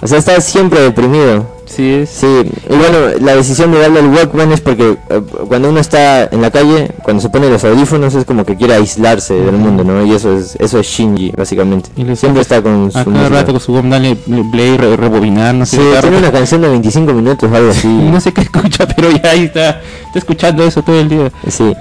[0.02, 1.56] O sea, está siempre deprimido.
[1.66, 2.10] Sí, es.
[2.12, 6.26] Sí, y bueno, la decisión de darle el Walkman es porque eh, cuando uno está
[6.26, 9.84] en la calle, cuando se pone los audífonos es como que quiere aislarse del mundo,
[9.84, 10.06] ¿no?
[10.06, 11.90] Y eso es eso es Shinji, básicamente.
[11.96, 14.16] Y Siempre está con su A cada rato con su Walkman, dale
[14.52, 15.78] play, re- rebobinar, no sé.
[15.78, 16.18] Sí, tiene rato.
[16.20, 17.88] una canción de 25 minutos o algo así.
[18.16, 19.82] No sé qué escucha, pero ya ahí está.
[20.08, 21.32] Está escuchando eso todo el día.
[21.50, 21.74] Sí.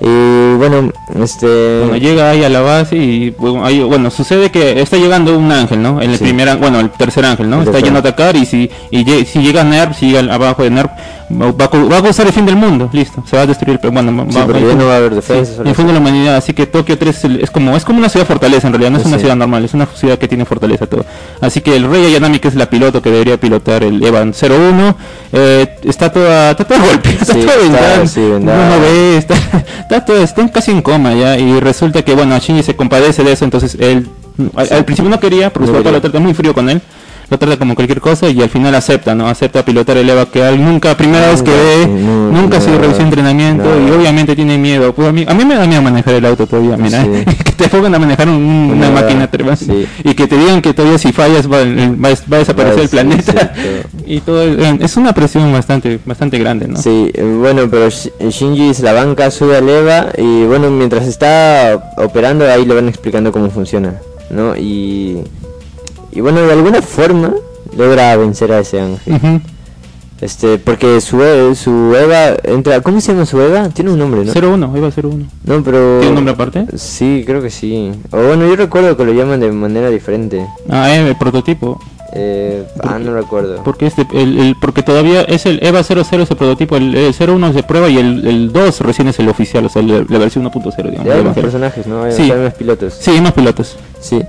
[0.00, 1.80] Y bueno, este...
[1.80, 5.50] Bueno, llega ahí a la base y bueno, ahí, bueno, sucede que está llegando un
[5.50, 6.00] ángel, ¿no?
[6.00, 6.24] El Sí.
[6.24, 7.62] primer, bueno, el tercer ángel, ¿no?
[7.62, 10.70] El está yendo a atacar y si y si llega Nerf, si llega abajo de
[10.70, 10.90] Nerf,
[11.30, 14.14] va, va a causar el fin del mundo, listo, se va a destruir, pero bueno,
[14.16, 15.58] va, Sí, va- porque va- ya no va a haber sí, defensas.
[15.58, 18.08] algo el fin de la humanidad, así que Tokio 3 es, como es como una
[18.08, 19.22] ciudad fortaleza en realidad, no es Sí, una sí.
[19.22, 21.04] ciudad normal, es una ciudad que tiene fortaleza todo.
[21.40, 24.96] Así que el rey Ayanami que es la piloto que debería pilotar el Evan 01
[25.32, 29.34] eh, está toda está toda golpeada, está Sí, toda vendada, sí, no, ve, está,
[29.80, 33.32] está todo, está casi en coma ya y resulta que bueno Shinji se compadece de
[33.32, 34.08] eso entonces él
[34.54, 34.74] al, Sí.
[34.74, 36.80] al principio no quería porque su papá lo trata muy frío con él
[37.28, 40.46] lo trata como cualquier cosa y al final acepta no acepta pilotar el Eva que
[40.48, 44.58] él nunca primera vez que ve no, nunca no, revisión de entrenamiento y obviamente tiene
[44.58, 44.92] miedo.
[44.94, 47.10] Pues a mí, a mí me da miedo manejar el auto todavía mira Sí.
[47.44, 49.86] que te pongan a manejar un- una máquina tremenda sí.
[50.04, 53.52] y que te digan que todavía si fallas va, va, va a desaparecer el planeta.
[53.54, 57.88] sí, y todo es es una presión bastante bastante grande no Sí, eh, bueno, pero
[57.88, 62.74] Shi- Shinji se la banca, sube al EVA y bueno, mientras está operando ahí le
[62.74, 63.94] van explicando cómo funciona,
[64.30, 64.56] ¿no?
[64.56, 65.18] Y,
[66.16, 67.34] y bueno, de alguna forma
[67.76, 69.14] logra vencer a ese ángel.
[69.14, 69.40] Ujú.
[70.20, 73.68] Este, porque su, e- su Eva entra, ¿cómo se llama su Eva?
[73.68, 74.32] Tiene un nombre, ¿no?
[74.32, 75.98] 01 Eva 01 No, pero...
[76.00, 76.66] ¿Tiene un nombre aparte?
[76.78, 77.92] Sí, creo que sí.
[78.10, 80.46] O bueno, yo recuerdo que lo llaman de manera diferente.
[80.70, 81.78] Ah, eh, el prototipo.
[82.14, 83.62] Eh, ah, no recuerdo.
[83.62, 87.48] Porque este, el, el- porque todavía es el EVA 00 ese prototipo, el, el 01
[87.48, 90.46] es de prueba y el, el 2 recién es el oficial, o sea, la, versión
[90.50, 91.04] 1.0, digamos.
[91.04, 92.04] Ya hay más personajes, ¿no?
[92.04, 92.22] Hay, Sí.
[92.30, 92.94] hay más pilotos.
[92.98, 93.76] Sí, hay más pilotos.
[94.00, 94.22] Sí.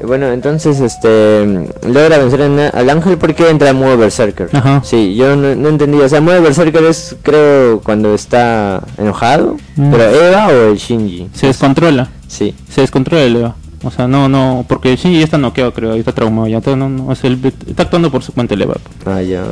[0.00, 1.44] Eh, Bueno, entonces, este,
[1.86, 4.48] logra vencer en- al ángel porque entra en modo berserker.
[4.52, 4.80] Ajá.
[4.84, 5.98] Sí, yo no, no entendí.
[5.98, 9.56] O sea, modo berserker es, creo, cuando está enojado.
[9.76, 9.90] Mm.
[9.90, 11.28] Pero Eva o el Shinji.
[11.34, 12.54] Se descontrola, Sí.
[12.68, 13.54] se descontrola el EVA.
[13.82, 16.88] O sea, no, no, porque Shinji ya está noqueado, creo, está traumado, ya todo, no,
[16.88, 18.76] no, es el, está actuando por su cuenta el EVA.
[19.06, 19.42] Ah, ya.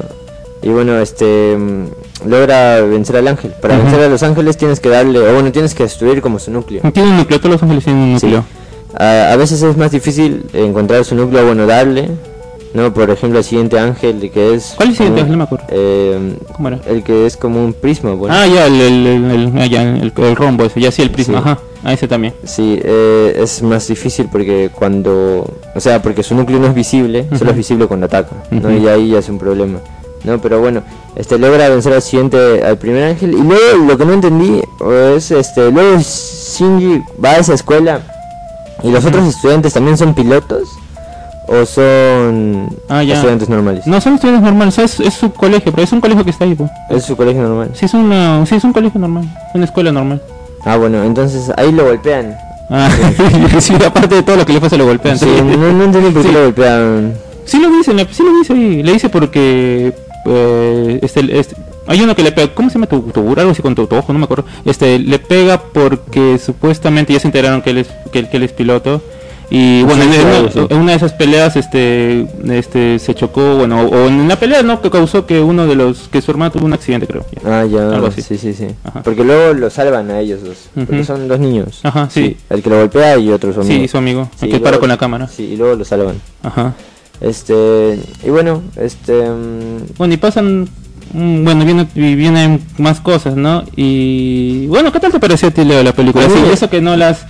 [0.63, 3.53] Y bueno, este, mm, logra vencer al ángel.
[3.63, 6.51] Para vencer a los ángeles tienes que darle, o bueno, tienes que destruir como su
[6.51, 6.83] núcleo.
[6.93, 8.27] Tiene un núcleo, todos los ángeles tienen un Sí.
[8.99, 12.09] A, a veces es más difícil encontrar su núcleo, bueno, darle.
[12.75, 14.75] No, por ejemplo, el siguiente ángel que es...
[14.77, 15.33] ¿Cuál es el siguiente ángel?
[15.33, 15.65] No me acuerdo.
[15.71, 16.79] eh, ¿Cómo era?
[16.87, 18.35] el que es como un prisma, bueno.
[18.37, 21.49] Ah, ya, el, el, ah, ya, el- rombo ese, ya sí, el prisma, Sí.
[21.49, 22.35] ajá, a ese también.
[22.45, 25.47] Sí, eh, es más difícil porque cuando...
[25.75, 28.71] O sea, porque su núcleo no es visible, solo es visible cuando ataca, ¿no?
[28.77, 29.79] Y ahí ya es un problema.
[30.25, 30.83] No, pero bueno,
[31.17, 33.33] este logra vencer al siguiente, al primer ángel.
[33.33, 34.61] Y luego lo que no entendí
[35.17, 38.03] es, este, luego Shinji va a esa escuela
[38.83, 40.69] y los otros estudiantes también son pilotos
[41.47, 43.87] o son Ah, estudiantes normales.
[43.87, 46.55] No, son estudiantes normales, es, es su colegio, pero es un colegio que está ahí,
[46.55, 46.71] pues.
[46.91, 47.71] Es su colegio normal.
[47.75, 50.23] Sí, es, una, sí, es un colegio normal, una escuela normal.
[50.65, 52.37] Ah, bueno, entonces ahí lo golpean.
[52.71, 52.91] Ah,
[53.61, 55.19] sí, aparte de todo lo que le pasa, lo golpean.
[55.19, 56.35] Sí, no, no entendí por qué Sí.
[56.35, 57.15] lo golpean.
[57.47, 58.83] Sí lo dice, sí lo dice ahí.
[58.83, 59.95] Le dice porque
[60.27, 61.57] eh, este, este,
[61.89, 63.97] hay uno que le pega, ¿cómo se llama tu, tu algo así con tu, tu
[63.97, 64.13] ojo?
[64.13, 64.45] No me acuerdo.
[64.65, 68.43] Este le pega porque supuestamente ya se enteraron que él es que, él- que él
[68.45, 69.03] es piloto.
[69.51, 70.59] Y bueno, Sí, en, claro, una, sí.
[70.69, 74.83] en una de esas peleas este este se chocó, bueno, o en la pelea no
[74.83, 77.25] que causó que uno de los que su hermano tuvo un accidente, creo.
[77.43, 77.61] ya.
[77.61, 78.21] Ah, ya, Algo así.
[78.21, 78.67] sí, sí, sí.
[78.85, 79.03] Ajá.
[79.03, 80.57] Porque luego lo salvan a ellos dos.
[80.75, 81.81] Porque son dos niños.
[81.83, 82.37] Ajá, sí.
[82.51, 83.81] El que lo golpea y otro su amigo.
[83.81, 85.29] Sí, su amigo, Sí, el que y para luego- con la cámara.
[85.29, 86.17] Sí, y luego lo salvan.
[86.43, 86.75] Ajá.
[87.23, 89.13] Este, y bueno, este...
[89.31, 90.69] mm, Bueno, y pasan,
[91.13, 93.65] bueno, vienen, y vienen más cosas, ¿no?
[93.77, 96.27] Y bueno, ¿qué tal te pareció a ti, Leo, la película?
[96.29, 97.25] Sí, eso que no las...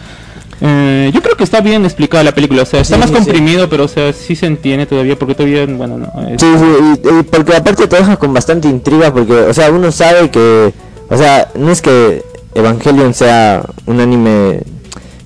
[0.61, 3.15] eh, yo creo que está bien explicada la película, o sea, está Sí, más sí.
[3.17, 6.07] comprimido, pero o sea, sí se entiende todavía, porque todavía, bueno, no.
[6.29, 9.71] es- Sí, sí, y, y porque aparte te deja con bastante intriga porque, o sea,
[9.71, 10.73] uno sabe que,
[11.09, 12.23] o sea, no es que
[12.55, 14.61] Evangelion sea un anime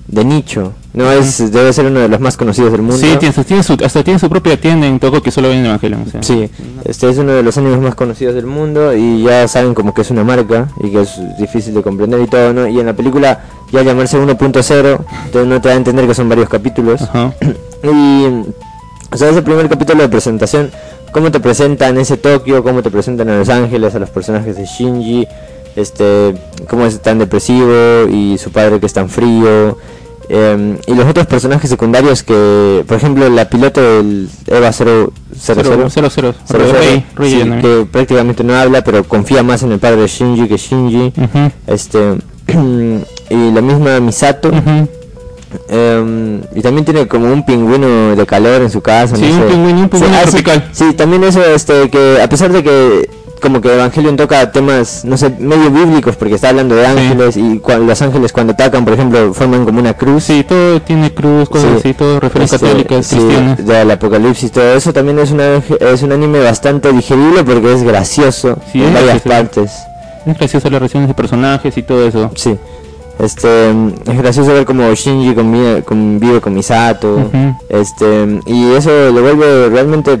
[0.07, 2.97] de nicho, no es, debe ser uno de los más conocidos del mundo.
[2.97, 5.65] Sí, tiene, su- tiene su, hasta tiene su propia tienda en Toco que solo ven
[5.65, 6.21] Evangelion, o sea.
[6.23, 6.49] Sí,
[6.85, 10.01] este es uno de los animes más conocidos del mundo y ya saben como que
[10.01, 12.67] es una marca y que es difícil de comprender y todo, ¿no?
[12.67, 16.29] Y en la película ya llamarse 1.0, entonces no te da a entender que son
[16.29, 17.01] varios capítulos.
[17.01, 17.33] Ajá.
[17.83, 18.25] Y,
[19.11, 20.71] o sea, ese primer capítulo de presentación,
[21.11, 24.65] cómo te presentan ese Tokio, cómo te presentan a Los Ángeles, a los personajes de
[24.65, 25.27] Shinji,
[25.75, 26.33] este,
[26.69, 29.77] cómo es tan depresivo y su padre que es tan frío.
[30.29, 35.61] Em, y los otros personajes secundarios que, por ejemplo, la piloto del EVA 000, Cero,
[35.63, 36.09] cero, cero.
[36.09, 37.61] Cero, Rey, cero, Rey sí, Yanami.
[37.61, 41.13] que prácticamente no habla, pero confía más en el padre de Shinji que Shinji.
[41.67, 41.99] Este
[43.29, 44.51] y la misma Misato.
[45.69, 49.15] em, y también tiene como un pingüino de calor en su casa.
[49.15, 49.47] Sí, no un sé.
[49.47, 50.43] pingüino, un pingüino ah, sí.
[50.71, 53.09] Sí, también eso, este, que a pesar de que
[53.43, 57.59] como que Evangelion toca temas, no sé, medio bíblicos, porque está hablando de ángeles y
[57.59, 60.23] cuando los ángeles cuando atacan, por ejemplo, forman como una cruz.
[60.23, 61.77] Sí, todo tiene cruz, cosas Sí.
[61.79, 63.63] así, todo referencias Este, católicas, sí, cristianas.
[63.65, 68.57] del apocalipsis, todo eso también es, una, es un anime bastante digerible porque es gracioso
[68.73, 69.29] en es varias gracioso.
[69.29, 69.71] partes.
[70.25, 72.31] Es gracioso las relaciones de personajes y todo eso.
[72.35, 72.55] Sí.
[73.19, 77.13] Este es gracioso ver como Shinji convive, convive con Misato.
[77.15, 77.55] Ujú.
[77.69, 80.19] Este y eso lo vuelve realmente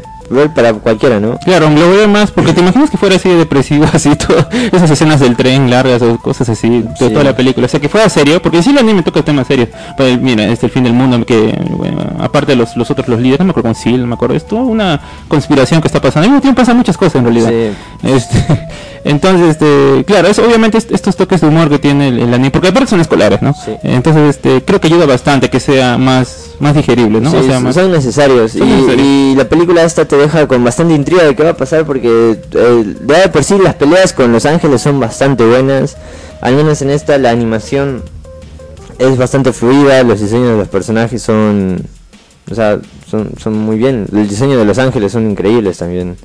[0.53, 1.37] para cualquiera, ¿no?
[1.39, 4.47] Claro, lo voy a más porque te imaginas que fuera así de depresivo, así todo,
[4.71, 7.09] esas escenas del tren largas o cosas así, de Sí.
[7.09, 9.69] toda la película, o sea que fuera serio, porque sí el anime toca temas serios,
[9.97, 13.19] pero mira, este el fin del mundo, que bueno, aparte de los, los otros los
[13.19, 15.99] líderes, no me acuerdo con Seal, no me acuerdo, es toda una conspiración que está
[16.01, 17.49] pasando, al mismo tiempo pasan muchas cosas en realidad.
[17.49, 18.07] Sí.
[18.07, 18.67] Este,
[19.05, 22.51] entonces, este, claro, es obviamente est- estos toques de humor que tiene el, el anime,
[22.51, 23.53] porque aparte son escolares, ¿no?
[23.53, 23.71] Sí.
[23.83, 27.29] Entonces, este, creo que ayuda bastante que sea más, más digerible, ¿no?
[27.31, 29.01] Sí, o sea, más, son necesarios son y, necesarios.
[29.07, 32.37] y la película esta te deja con bastante intriga de qué va a pasar porque
[32.53, 35.97] eh, de de por sí las peleas con los ángeles son bastante buenas
[36.41, 38.03] al menos en esta la animación
[38.99, 41.81] es bastante fluida los diseños de los personajes son
[42.51, 46.15] o sea son, son muy bien el diseño de los ángeles son increíbles también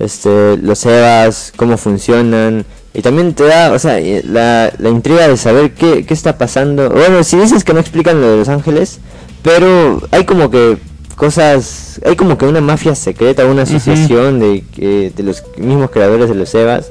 [0.00, 2.64] este los evas cómo funcionan.
[2.92, 6.36] Y también te da o sea eh, la, la intriga de saber qué, qué está
[6.38, 6.90] pasando.
[6.90, 8.98] Bueno si dices que no explican lo de los ángeles
[9.42, 10.76] pero hay como que
[11.16, 16.28] cosas hay como que una mafia secreta una asociación de, que- de los mismos creadores
[16.28, 16.90] de los evas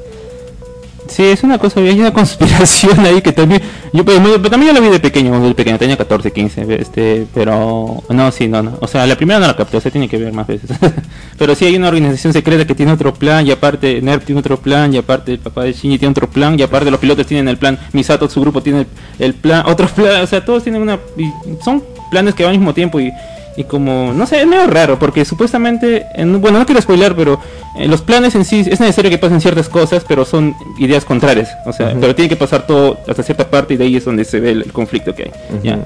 [1.09, 4.79] Sí, es una cosa, hay una conspiración ahí que también, yo pero, pero también yo
[4.79, 8.77] la vi de pequeño, de pequeño, tenía 14, 15, este, pero, no, sí, no, no,
[8.79, 10.69] o sea, la primera no la capté, o tiene que ver más veces,
[11.37, 14.57] pero sí hay una organización secreta que tiene otro plan, y aparte Nerf tiene otro
[14.57, 17.47] plan, y aparte el papá de Shinji tiene otro plan, y aparte los pilotos tienen
[17.47, 18.87] el plan, Misato, su grupo tiene el,
[19.19, 21.31] el plan, otro plan, o sea, todos tienen una, y
[21.63, 23.11] son planes que van al mismo tiempo y
[23.59, 27.41] y como, no sé, es medio raro, porque supuestamente, en, bueno, no quiero spoiler, pero
[27.79, 31.49] eh, los planes en sí es necesario que pasen ciertas cosas, pero son ideas contrarias,
[31.65, 34.25] o sea, pero tiene que pasar todo hasta cierta parte y de ahí es donde
[34.25, 35.31] se ve el, conflicto que hay.
[35.63, 35.79] ¿ya?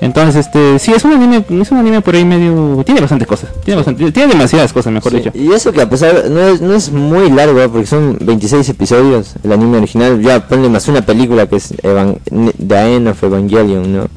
[0.00, 3.50] Entonces, este, sí, es un anime, es un anime por ahí medio, tiene bastantes cosas,
[3.64, 5.30] tiene bastante, tiene demasiadas cosas, mejor dicho.
[5.34, 9.34] Y eso que a pesar, no es, no es muy largo, porque son 26 episodios,
[9.42, 13.92] el anime original, ya ponle más una película que es Evan, The End of Evangelion,
[13.92, 14.08] ¿no?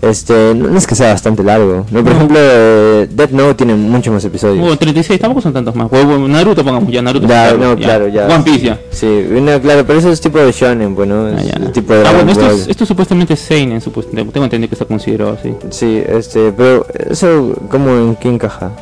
[0.00, 2.02] Este, no, es que sea bastante largo, ¿no?
[2.02, 2.38] Por ejemplo,
[3.06, 4.64] Death Note tiene muchos más episodios.
[4.64, 5.90] Hubo 36, tampoco son tantos más.
[5.92, 7.26] Naruto pongamos ya, Naruto.
[7.26, 8.26] Ya, no, claro, ya.
[8.26, 8.78] One Piece ya.
[8.90, 11.72] Sí, no, claro, pero eso es tipo de shonen, bueno, es Ah, ya.
[11.72, 14.32] tipo de Ah, bueno, esto, es, esto supuestamente es Seinen, supuestamente.
[14.32, 15.54] Tengo entendido que está considerado así.
[15.70, 18.72] Sí, este, pero eso, ¿cómo en qué encaja?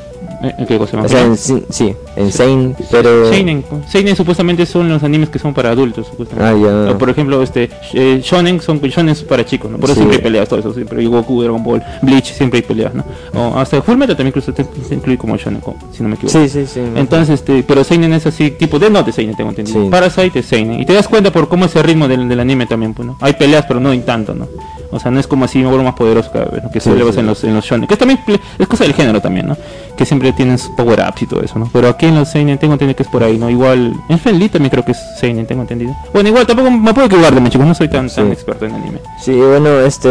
[0.42, 3.28] Eh, ¿en ¿Qué cosa O sea, en, sí, sí, en Sein, pero...
[3.28, 6.66] Seinen, Seinen supuestamente son los animes que son para adultos, supuestamente.
[6.66, 6.92] Ah, ya.
[6.92, 9.78] O, por ejemplo, este eh, Shonen son Shonen para chicos, ¿no?
[9.78, 10.00] Por eso Sí.
[10.00, 13.04] siempre hay peleas, todo eso, siempre hay Goku, Dragon Ball, Bleach, siempre hay peleas, ¿no?
[13.34, 15.60] O hasta Fullmetal también incluso se, incluye como Shonen,
[15.92, 16.38] si no me equivoco.
[16.38, 16.80] Sí, sí, sí.
[16.96, 19.84] Entonces, este, pero Seinen es así, tipo de no de Seinen, tengo entendido.
[19.84, 19.90] Sí.
[19.90, 20.80] Parasite es Seinen.
[20.80, 23.18] Y te das cuenta por cómo es el ritmo del, del anime también, pues, ¿no?
[23.20, 24.48] Hay peleas, pero no en tanto, ¿no?
[24.92, 26.70] O sea, no es como así, me vuelvo más poderoso cada vez, ¿no?
[26.70, 27.20] Que suele sí.
[27.20, 27.86] en los, en los shonen.
[27.86, 28.18] Que es también
[28.58, 29.56] es cosa del género también, ¿no?
[29.96, 31.70] Que siempre tienen sus power-ups y todo eso, ¿no?
[31.72, 33.48] Pero aquí en los Seinen tengo entendido que es por ahí, ¿no?
[33.48, 35.94] Igual, en Friendly también creo que es Seinen, tengo entendido.
[36.12, 38.98] Bueno, igual tampoco me puedo equivocar de chicos, no soy tan, tan experto en anime.
[39.20, 40.08] Sí, bueno, este,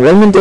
[0.00, 0.38] realmente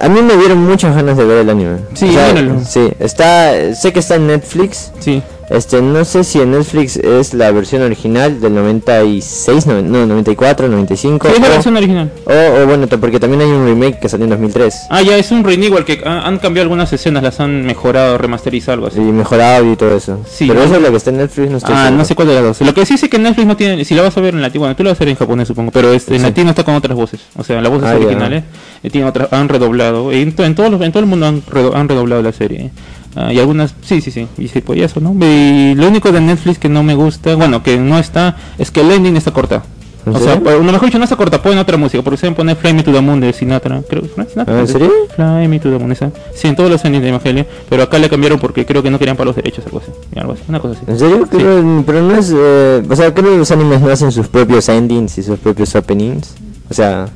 [0.00, 1.78] a mí me dieron muchas ganas de ver el anime.
[1.94, 2.60] Sí, O sea, míralo.
[2.64, 4.92] sí, está, sé que está en Netflix.
[5.00, 5.22] Sí.
[5.50, 10.68] Este, no sé si en Netflix es la versión original del 96, no, no 94,
[10.68, 11.26] 95.
[11.28, 12.12] Sí, es la o- versión original.
[12.26, 12.32] O,
[12.62, 14.74] o bueno, porque también hay un remake que salió en 2003.
[14.90, 18.18] Ah, ya, es un rein igual que ah, han cambiado algunas escenas, las han mejorado,
[18.18, 18.98] remasterizado, algo así.
[18.98, 20.20] Y mejorado y todo eso.
[20.30, 20.66] Sí, Pero ¿no?
[20.66, 21.96] eso es lo que está en Netflix, no estoy Ah, seguro.
[21.98, 22.60] no sé cuál de las dos.
[22.60, 24.60] Lo que sí sé que Netflix no tiene, si la vas a ver en latino,
[24.60, 26.26] bueno, tú la vas a ver en japonés supongo, pero este, en Sí.
[26.26, 27.20] latino está con otras voces.
[27.36, 28.44] O sea, las voces Ah, originales
[28.82, 30.12] eh, tienen otras, han redoblado.
[30.12, 31.42] En, en todos los, en todo el mundo han,
[31.74, 32.70] han redoblado la serie.
[33.20, 35.12] Ah, y algunas, sí, sí, sí, y sí, pues eso, ¿no?
[35.26, 38.80] Y lo único de Netflix que no me gusta, bueno, que no está, es que
[38.80, 39.60] el ending está corta.
[40.06, 42.20] ¿En O sea, por- lo mejor dicho, no está corta, ponen otra música, porque se
[42.22, 44.60] pueden poner Fly Me to the Moon de Sinatra, creo que Sinatra.
[44.60, 44.92] ¿en serio?
[45.16, 46.12] Fly Me to the Moon, esa.
[46.32, 48.98] Sí, en todos los endings de Evangelio, pero acá le cambiaron porque creo que no
[49.00, 50.84] querían para los derechos, algo así, algo así, una cosa así.
[50.90, 51.26] ¿En serio?
[51.28, 52.32] Creo- pero no es...
[52.34, 55.74] eh, o sea, creo que los animes no hacen sus propios endings y sus propios
[55.74, 56.34] openings.
[56.70, 57.08] O sea...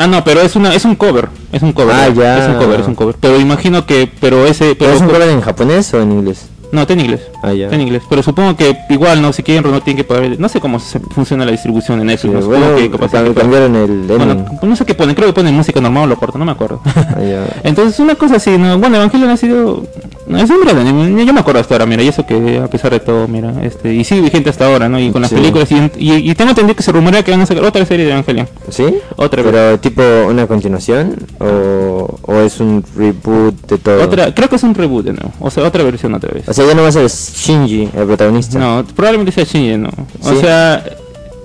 [0.00, 1.94] Ah, no, pero es una es un cover, es un cover.
[1.94, 2.14] Ah, ¿no?
[2.14, 2.38] ya.
[2.38, 3.16] Es un cover, es un cover.
[3.20, 6.48] Pero imagino que pero ese ¿Pero pero es un cover en japonés o en inglés?
[6.72, 7.20] No, está en inglés.
[7.42, 7.64] Ah, ya.
[7.64, 10.48] Está en inglés, pero supongo que igual no si quieren no tienen que pagar, no
[10.48, 13.76] sé cómo se funciona la distribución en Sí, Netflix, no supongo bueno, que que cambiaron
[13.76, 14.04] el.
[14.06, 16.52] Bueno, no sé qué ponen, creo que ponen música normal o lo cortan, no me
[16.52, 16.80] acuerdo.
[17.10, 17.46] Ah, ya.
[17.64, 18.78] Entonces una cosa así, ¿no?
[18.78, 19.82] bueno, Evangelion ha sido
[20.30, 22.68] no, es un gran anime, yo me acuerdo hasta ahora, mira, y eso que a
[22.68, 24.98] pesar de todo, mira, este y sigue vigente hasta ahora, ¿no?
[24.98, 25.36] Y con las Sí.
[25.36, 28.06] películas y, y, y tengo entendido que se rumorea que van a sacar otra serie
[28.06, 28.48] de Evangelion.
[28.70, 28.84] ¿Sí?
[29.16, 29.52] Otra vez.
[29.52, 31.16] ¿Pero tipo una continuación?
[31.40, 34.02] ¿O, o es un reboot de todo?
[34.02, 36.48] Otra, creo que es un reboot de nuevo, o sea, otra versión otra vez.
[36.48, 38.58] O sea, ya no va a ser Shinji el protagonista.
[38.58, 39.88] No, probablemente sea Shinji, no.
[40.22, 40.36] O ¿Sí?
[40.40, 40.84] sea,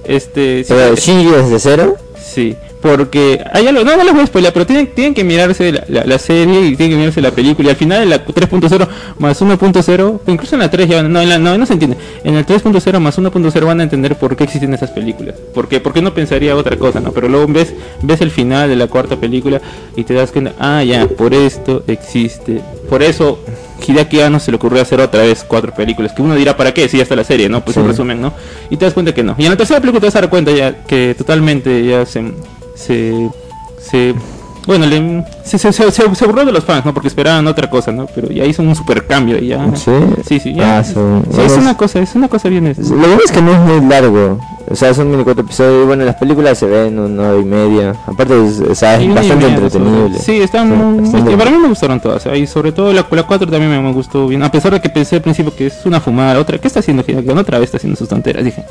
[0.05, 1.95] este sí, ¿Pero Shinji desde cero?
[2.23, 5.71] sí, porque hay algo, no, no les voy a spoiler, pero tienen, tienen que mirarse
[5.71, 8.23] la, la- la serie y tienen que mirarse la película y al final en la
[8.23, 11.97] 3.0 más 1.0, incluso en la 3 ya, no, en la, no, no se entiende,
[12.23, 16.03] en el 3.0 más 1.0 van a entender por qué existen esas películas, porque, porque
[16.03, 17.11] no pensaría otra cosa, ¿no?
[17.11, 19.59] Pero luego ves, ves el final de la cuarta película
[19.95, 23.39] y te das cuenta, ah, ya, por esto existe, por eso
[23.85, 26.87] Hideaki Anno se le ocurrió hacer otra vez cuatro películas, que uno dirá, ¿para qué?
[26.87, 27.61] Si ya está la serie, ¿no?
[27.65, 27.81] Pues Sí.
[27.81, 28.31] resumen, ¿no?
[28.69, 29.35] Y te das cuenta que no.
[29.37, 32.23] Y en la tercera película te vas a dar cuenta ya que totalmente ya se...
[32.75, 33.29] se,
[33.79, 34.13] se
[34.67, 36.93] bueno, le, se, se, se, burló de los fans, ¿no?
[36.93, 38.07] Porque esperaban otra cosa, ¿no?
[38.07, 39.63] Pero ya hizo un super cambio y ya...
[39.75, 39.91] ¿Sí?
[40.27, 40.79] Sí, sí, ya.
[40.79, 40.95] Ah, Sí,
[41.45, 42.73] es una cosa, es una cosa bien...
[42.75, 44.39] Lo bueno es que no es muy largo.
[44.67, 45.85] O sea, son 24 episodios.
[45.85, 47.93] Bueno, las películas se ven una hora y media.
[48.07, 50.17] Aparte, es, o sea, es bastante entretenible.
[50.17, 51.37] Sí, están muy- bastante.
[51.37, 52.25] para mí me gustaron todas.
[52.25, 52.35] ¿eh?
[52.39, 54.41] Y sobre todo la, la 4 también me, me gustó bien.
[54.41, 57.03] A pesar de que pensé al principio que es una fumada, otra, ¿qué está haciendo
[57.07, 57.29] Hideaki?
[57.29, 57.41] Anno?
[57.41, 58.63] Otra vez está haciendo sus tonteras, dije.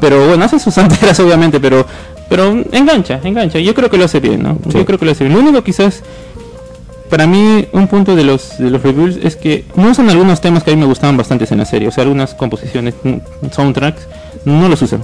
[0.00, 1.84] Pero bueno, hace sus tonteras obviamente, pero
[2.30, 3.58] pero engancha, engancha.
[3.58, 4.56] Yo creo que lo hace bien, ¿no?
[4.70, 4.78] Sí.
[4.78, 5.34] Yo creo que lo hace bien.
[5.34, 6.02] Lo único quizás
[7.10, 10.62] para mí un punto de los de los reviews es que no usan algunos temas
[10.62, 13.16] que a mí me gustaban bastante en la serie, o sea, algunas composiciones, mm,
[13.50, 14.06] soundtracks
[14.44, 15.02] no los usan.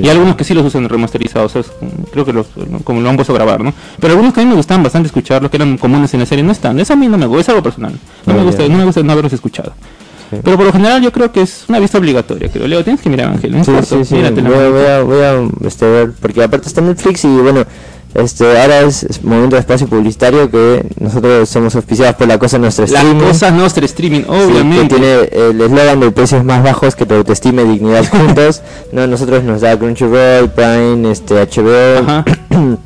[0.00, 1.72] Y algunos que sí los usan remasterizados, o sea,
[2.12, 2.46] creo que los
[2.84, 3.74] como lo han puesto a grabar, ¿no?
[3.98, 6.44] Pero algunos que a mí me gustaban bastante escucharlos, que eran comunes en la serie,
[6.44, 6.78] no están.
[6.78, 7.92] Eso a mí no me gusta, es algo personal.
[8.26, 9.72] No me gusta, no me gusta no haberlos escuchado.
[10.42, 12.66] Pero por lo general yo creo que es una vista obligatoria, creo.
[12.68, 13.64] Leo, tienes que mirar Evangelion.
[13.64, 14.14] Sí, sí, sí.
[14.14, 17.64] Voy, voy a, voy a este, ver, porque aparte está Netflix y bueno,
[18.14, 22.58] este, ahora es, es momento de espacio publicitario que nosotros somos auspiciados por la cosa
[22.58, 23.24] nuestra La streaming.
[23.24, 24.94] cosa nuestra streaming, Sí, obviamente.
[24.96, 28.62] que tiene el eslogan de precios más bajos que te autoestima y dignidad juntos.
[28.92, 31.98] no, nosotros nos da Crunchyroll, Prime, este, HBO.
[32.00, 32.24] Ajá.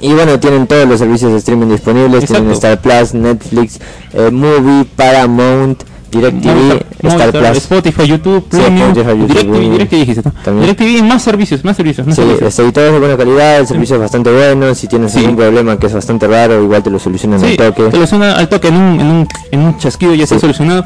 [0.00, 2.80] Y bueno, tienen todos los servicios de streaming disponibles, tienen Star.
[2.80, 3.78] Plus, Netflix,
[4.12, 5.84] eh, Movie, Paramount,
[6.18, 7.56] DirecTV, Star Plus.
[7.58, 9.70] Spotify, YouTube, Sí, Premium, Spotify, YouTube, DirecTV.
[9.72, 10.32] DirecTV dijiste, ¿no?
[10.60, 12.74] DirecTV, más servicios, más servicios, más Sí, servicios.
[12.74, 15.18] de buena calidad, el servicio es bastante bueno, si tienes Sí.
[15.20, 17.84] algún problema que es bastante raro, igual te lo solucionan Sí, al toque.
[17.90, 20.40] te lo suena al toque en un, en un, en un chasquido ya está Sí.
[20.40, 20.84] solucionado.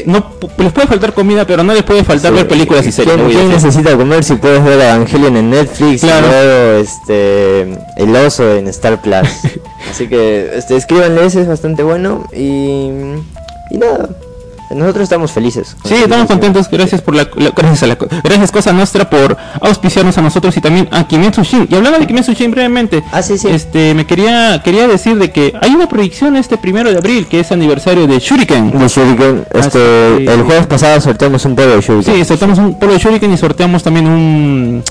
[0.08, 0.26] no
[0.58, 3.16] les puede faltar comida, pero no les puede faltar ver películas y series.
[3.16, 6.26] ¿Quién, quién necesita comer si puedes ver Evangelion en Netflix Claro.
[6.26, 7.62] y luego este
[7.98, 9.30] el oso en Star Plus?
[9.92, 12.90] Así que este escríbanle ese es bastante bueno y
[13.72, 14.10] y nada.
[14.72, 15.76] Nosotros estamos felices.
[15.82, 19.10] con Sí, esta estamos contentos, gracias por la, la- gracias a la gracias cosa nuestra
[19.10, 21.68] por auspiciarnos a nosotros y también a Kimetsu Shin.
[21.70, 23.48] Y hablando de Kimetsu Shin brevemente, Ah, sí, sí.
[23.50, 27.40] este me quería quería decir de que hay una proyección este primero de abril que
[27.40, 28.78] es aniversario de Shuriken.
[28.78, 29.80] De Shuriken, este,
[30.16, 32.16] Así- el jueves pasado sorteamos un polvo de Shuriken.
[32.16, 34.84] Sí, sorteamos un polvo de Shuriken y sorteamos también un.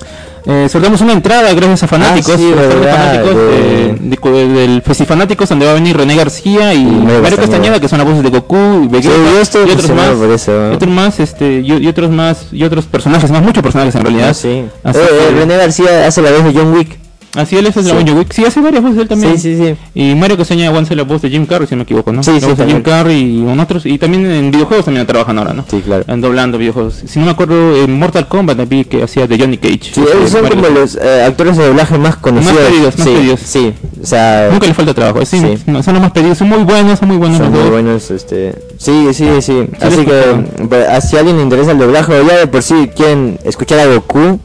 [0.50, 4.30] Eh, sorteamos una entrada gracias a fanáticos, Ah, sí, verdad, fanáticos de- de- de- co-
[4.32, 7.78] del Festifanáticos donde va a venir René García y, Mario Mario Castañeda.
[7.80, 10.90] Que son las voces de Goku y Vegeta Sí, y otros más, otros
[11.20, 14.28] este, y, y otros más y otros personajes más, muchos personajes en realidad.
[14.30, 14.64] Ah, sí.
[14.82, 16.98] Así Eh, eh, que- René García hace la voz de John Wick.
[17.38, 17.92] Así él es el Sí.
[17.92, 18.32] Wick.
[18.32, 19.38] Sí, hace varias voces él también.
[19.38, 19.76] Sí, sí, sí.
[19.94, 22.22] Y Mario Castañeda hace la voz de Jim Carrey, si no me equivoco, ¿no?
[22.22, 22.82] Sí, la sí, voz de Jim también.
[22.82, 23.86] Carrey y otros.
[23.86, 25.64] Y también en videojuegos también trabajan ahora, ¿no?
[25.70, 26.04] Sí, claro.
[26.08, 27.02] En doblando videojuegos.
[27.06, 29.78] Si no me acuerdo, en Mortal Kombat vi que hacía de Johnny Cage.
[29.92, 32.56] Sí, Este, ellos son Mario como los eh, actores de doblaje más conocidos.
[32.58, 33.40] pedidos, más sí, pedidos.
[33.40, 35.24] Sí, o sea, Nunca le falta trabajo.
[35.24, 35.62] Sí, Sí.
[35.66, 36.38] no, son los más pedidos.
[36.38, 37.70] Son muy buenos, son muy buenos son los muy dos.
[37.70, 39.64] buenos, este, sí, sí, sí.
[39.80, 42.90] Así les que, ah, si a alguien le interesa el doblaje ya de por sí
[42.96, 44.40] quieren escuchar a Goku,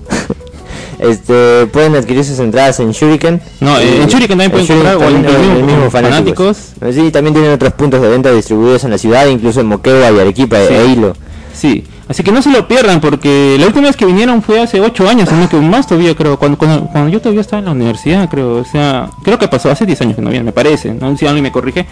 [1.04, 3.42] este, pueden adquirir sus entradas en Shuriken.
[3.60, 5.92] No, Y- en Shuriken también pueden Shuriken comprar, o en también, el el mismo mismo
[5.92, 6.58] Fanáticos.
[6.92, 10.20] Sí, también tienen otros puntos de venta distribuidos en la ciudad, incluso en Moquegua y
[10.20, 10.74] Arequipa Sí.
[10.74, 11.14] e Hilo.
[11.54, 11.84] Sí.
[12.08, 15.08] Así que no se lo pierdan porque la última vez que vinieron fue hace 8
[15.08, 18.30] años, sino que más todavía creo, cuando, cuando, cuando yo todavía estaba en la universidad,
[18.30, 21.16] creo, o sea, creo que pasó hace 10 años que no vienen, me parece, no
[21.18, 21.86] si alguien me corrige.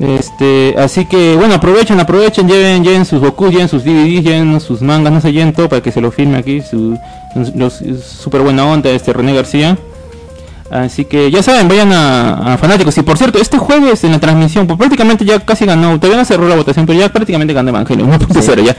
[0.00, 4.80] Este, así que bueno, aprovechen, aprovechen, lleven, lleven sus Goku, lleven sus DVDs, lleven sus
[4.80, 6.98] mangas, no se lleven todo para que se lo filme aquí, su,
[7.54, 9.76] los, super buena onda este René García.
[10.70, 12.96] Así que ya saben, vayan a, a fanáticos.
[12.96, 16.24] Y por cierto, este jueves en la transmisión, pues prácticamente ya casi ganó, todavía no
[16.24, 18.74] cerró la votación, pero ya prácticamente ganó Evangelio, 1.0 ya.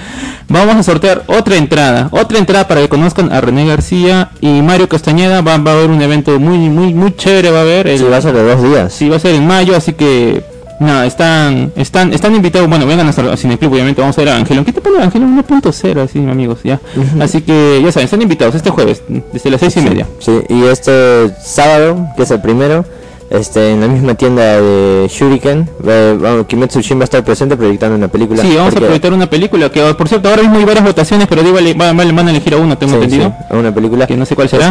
[0.49, 4.89] Vamos a sortear otra entrada, otra entrada para que conozcan a René García y Mario
[4.89, 5.41] Castañeda.
[5.41, 7.85] Va, va a haber un evento muy, muy, muy chévere, va a haber.
[7.85, 8.91] El, Sí, va a ser de dos días.
[8.91, 13.07] Sí, va a ser en mayo, así que nada, están, están, están invitados, bueno, vengan
[13.07, 14.65] el Cineclub, obviamente, vamos a ver a Evangelion.
[14.65, 16.59] ¿Qué te pone Evangelion 1.0 así, amigos?
[16.63, 16.79] Ya.
[17.19, 19.01] Así que ya saben, están invitados este jueves,
[19.31, 20.07] desde las seis y media.
[20.19, 22.85] Sí, y este sábado, que es el primero,
[23.29, 27.95] este, en la misma tienda de Shuriken, eh, Kimetsu Shin va a estar presente proyectando
[27.95, 28.41] una película.
[28.43, 31.27] Sí, vamos porque- a proyectar una película que, por cierto, ahora mismo hay varias votaciones,
[31.27, 33.33] pero digo, van, van- van a elegir a uno, tengo Sí, entendido.
[33.49, 34.05] sí, una película.
[34.05, 34.69] Que no sé cuál será,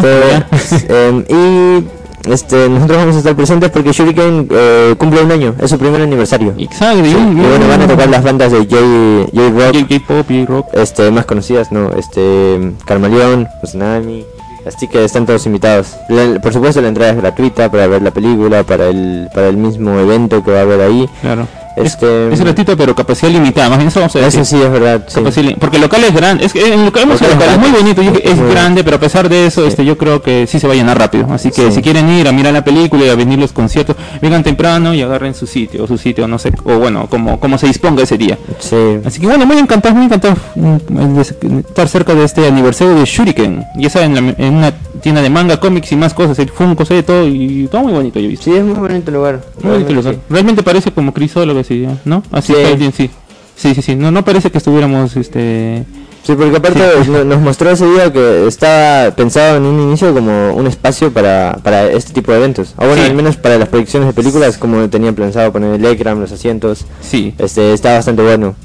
[0.51, 1.83] Este, em, y
[2.29, 6.01] este, nosotros vamos a estar presentes porque Shuriken eh, cumple un año, es su primer
[6.01, 6.53] aniversario.
[6.57, 10.67] Exacto, y bueno, van a tocar las bandas de J, y rock.
[10.73, 11.91] este, más conocidas, ¿no?
[11.93, 14.25] Este, Carmaleón, Tsunami.
[14.65, 15.87] Así que están todos invitados.
[16.07, 19.57] La- por supuesto la entrada es gratuita para ver la película, para el, para el
[19.57, 21.09] mismo evento que va a haber ahí.
[21.21, 21.45] Claro.
[21.75, 23.69] Este, Es gratuito, pero capacidad limitada.
[23.69, 24.41] Más bien eso vamos a decir.
[24.41, 25.05] eso sí es verdad.
[25.07, 25.55] sí.
[25.59, 28.37] Porque el local es grande, es que el local, es es muy bonito, y es
[28.37, 29.67] Muy grande, pero a pesar de eso, Sí.
[29.67, 31.27] este, yo creo que sí se va a llenar rápido.
[31.31, 31.71] Así que Sí.
[31.73, 35.01] si quieren ir a mirar la película y a venir los conciertos, vengan temprano y
[35.01, 38.17] agarren su sitio, o su sitio, no sé, o bueno, como, como se disponga ese
[38.17, 38.37] día.
[38.59, 38.75] Sí.
[39.05, 43.63] Así que bueno, muy encantado, muy encantado mm, estar cerca de este aniversario de Shuriken.
[43.77, 44.71] Ya saben, en, la- en una
[45.01, 48.19] tienda de manga, cómics y más cosas, el Funko, de todo, y todo muy bonito,
[48.19, 48.45] yo he visto.
[48.45, 49.41] Sí, es muy bonito lugar.
[49.61, 50.15] Muy bonito realmente lugar.
[50.29, 52.21] Realmente parece como crisólogo así, ¿no?
[52.31, 52.91] Así Sí.
[52.95, 53.09] sí.
[53.55, 53.95] Sí, sí, sí.
[53.95, 55.83] No, no parece que estuviéramos, este...
[56.23, 60.53] Sí, porque aparte no- nos mostró ese día que estaba pensado en un inicio como
[60.53, 62.73] un espacio para, para este tipo de eventos.
[62.77, 63.09] O bueno, Sí.
[63.09, 66.85] al menos para las proyecciones de películas, como tenían pensado poner el ecran, los asientos.
[67.01, 67.35] Sí.
[67.37, 68.55] Este, está bastante bueno.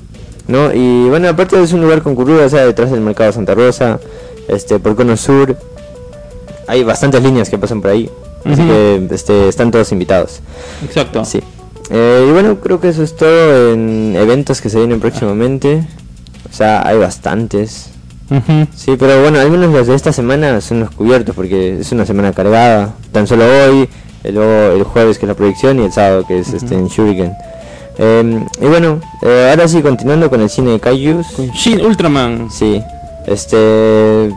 [0.46, 0.72] ¿No?
[0.72, 3.98] Y bueno, aparte es un lugar concurrido, o sea, detrás del mercado Santa Rosa,
[4.48, 5.56] este, por Cono Sur.
[6.66, 8.08] Hay bastantes líneas que pasan por ahí.
[8.44, 10.40] Así que este, están todos invitados.
[10.84, 11.24] Exacto.
[11.24, 11.40] Sí.
[11.90, 15.86] Eh, y bueno, creo que eso es todo en eventos que se vienen próximamente.
[16.50, 17.90] O sea, hay bastantes.
[18.74, 22.04] Sí, pero bueno, al menos los de esta semana son los cubiertos porque es una
[22.04, 22.94] semana cargada.
[23.10, 23.88] Tan solo hoy,
[24.24, 27.32] luego el jueves que es la proyección y el sábado que es este en Shuriken.
[27.96, 31.26] Eh, y bueno, eh, ahora sí, continuando con el cine de Kaijus.
[31.54, 32.50] Shin Ultraman.
[32.50, 32.82] Sí,
[33.26, 34.30] este.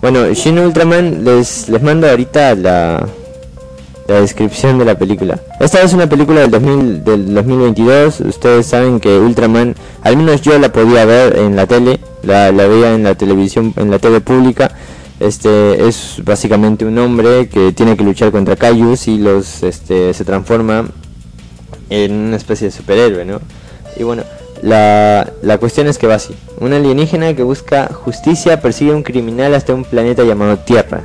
[0.00, 3.04] Bueno, Shin Ultraman les, les mando ahorita la,
[4.08, 5.38] la descripción de la película.
[5.60, 8.20] Esta es una película del, 2000, del 2022.
[8.20, 12.66] Ustedes saben que Ultraman, al menos yo la podía ver en la tele, la, la
[12.66, 14.72] veía en la televisión, en la tele pública.
[15.20, 20.24] Este es básicamente un hombre que tiene que luchar contra Kaijus y los este, se
[20.24, 20.88] transforma
[21.90, 23.40] en una especie de superhéroe, ¿no?
[23.96, 24.22] Y bueno,
[24.62, 26.34] la, la cuestión es que va así.
[26.60, 31.02] Un alienígena que busca justicia persigue a un criminal hasta un planeta llamado Tierra.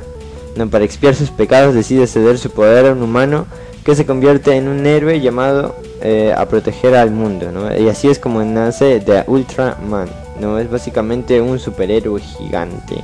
[0.56, 0.68] ¿No?
[0.68, 3.46] Para expiar sus pecados decide ceder su poder a un humano
[3.84, 7.46] que se convierte en un héroe llamado eh, a proteger al mundo.
[7.78, 10.08] Y así es como nace The Ultraman,
[10.40, 10.58] ¿no?
[10.58, 12.96] Es básicamente un superhéroe gigante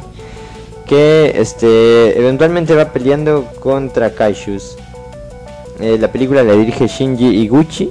[0.91, 4.77] que este eventualmente va peleando contra Kaijus.
[5.79, 7.91] Eh, la película la dirige Shinji Iguchi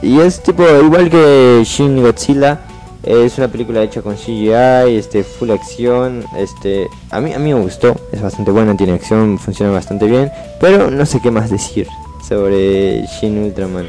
[0.00, 2.60] y es tipo igual que Shin Godzilla.
[3.08, 7.60] Es una película hecha con CGI, este full acción, este a mí a mí me
[7.60, 10.30] gustó, es bastante buena, tiene acción, funciona bastante bien,
[10.60, 11.88] pero no sé qué más decir
[12.28, 13.86] sobre Shin Ultraman.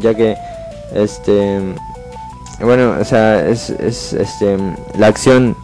[0.00, 0.36] Ya que
[0.94, 1.60] este
[2.60, 4.56] bueno, o sea, es, es este
[4.98, 5.56] la acción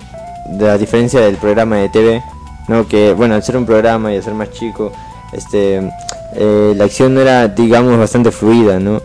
[0.48, 2.22] de la diferencia del programa de TV,
[2.68, 2.88] ¿no?
[2.88, 4.92] Que, bueno, al ser un programa y ser más chico,
[5.32, 5.90] este,
[6.34, 9.02] eh, la acción era, digamos, bastante fluida, ¿no?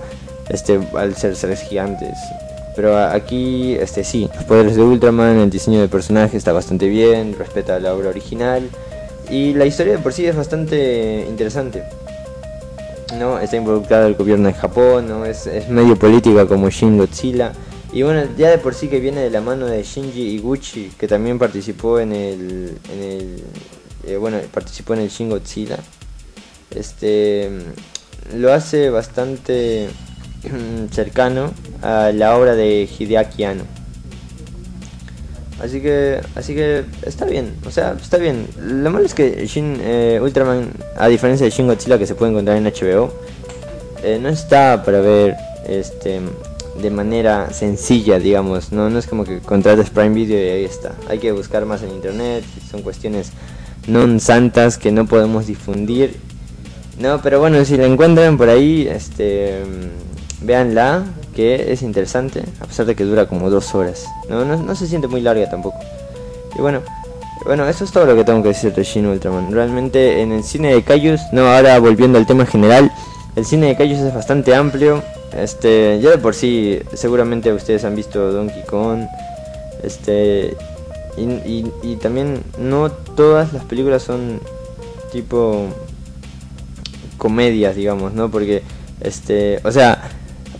[0.49, 2.17] Este, al ser seres gigantes.
[2.75, 7.35] Pero aquí, este, sí, los poderes de Ultraman, el diseño de personaje está bastante bien,
[7.37, 8.69] respeta la obra original.
[9.29, 11.83] Y la historia de por sí es bastante interesante.
[13.19, 13.39] ¿no?
[13.39, 15.25] Está involucrado el gobierno de Japón, ¿no?
[15.25, 17.53] Es, es medio política como Shin Godzilla.
[17.93, 21.07] Y bueno, ya de por sí que viene de la mano de Shinji Iguchi, que
[21.07, 22.77] también participó en el.
[22.91, 23.43] En el
[24.05, 25.77] eh, bueno, participó en el Shin Godzilla.
[26.71, 27.51] Este.
[28.35, 29.89] Lo hace bastante
[30.91, 33.63] cercano a la obra de Hideaki Anno.
[35.61, 38.47] Así que, así que está bien, o sea, está bien.
[38.59, 42.31] Lo malo es que Shin eh, Ultraman, a diferencia de Shin Godzilla que se puede
[42.31, 43.13] encontrar en HBO,
[44.03, 45.35] eh, no está para ver
[45.65, 46.19] este
[46.81, 48.71] de manera sencilla, digamos.
[48.71, 50.95] No, no es como que contrates Prime Video y ahí está.
[51.07, 52.43] Hay que buscar más en internet.
[52.69, 53.31] Son cuestiones
[53.87, 56.17] non santas que no podemos difundir.
[56.99, 59.63] No, pero bueno, si la encuentran por ahí, este,
[60.43, 61.03] véanla,
[61.35, 64.05] que es interesante, a pesar de que dura como dos horas.
[64.29, 65.77] No, no, no se siente muy larga tampoco.
[66.55, 66.81] Y bueno,
[67.45, 69.51] bueno, eso es todo lo que tengo que decir de Shin Ultraman.
[69.51, 72.91] Realmente en el cine de Kaijus, no, ahora volviendo al tema general,
[73.35, 75.03] el cine de Kaijus es bastante amplio.
[75.35, 79.05] Este, ya de por sí, seguramente ustedes han visto Donkey Kong.
[79.83, 80.55] Este,
[81.17, 84.39] y, y también no todas las películas son
[85.11, 85.67] tipo
[87.17, 88.29] comedias, digamos, ¿no?
[88.29, 88.63] Porque,
[88.99, 90.02] este, o sea,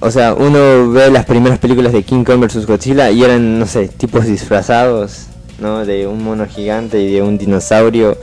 [0.04, 3.66] o sea, uno ve las primeras películas de King Kong vs Godzilla y eran, no
[3.66, 5.28] sé, tipos disfrazados,
[5.60, 5.86] ¿no?
[5.86, 8.18] De un mono gigante y de un dinosaurio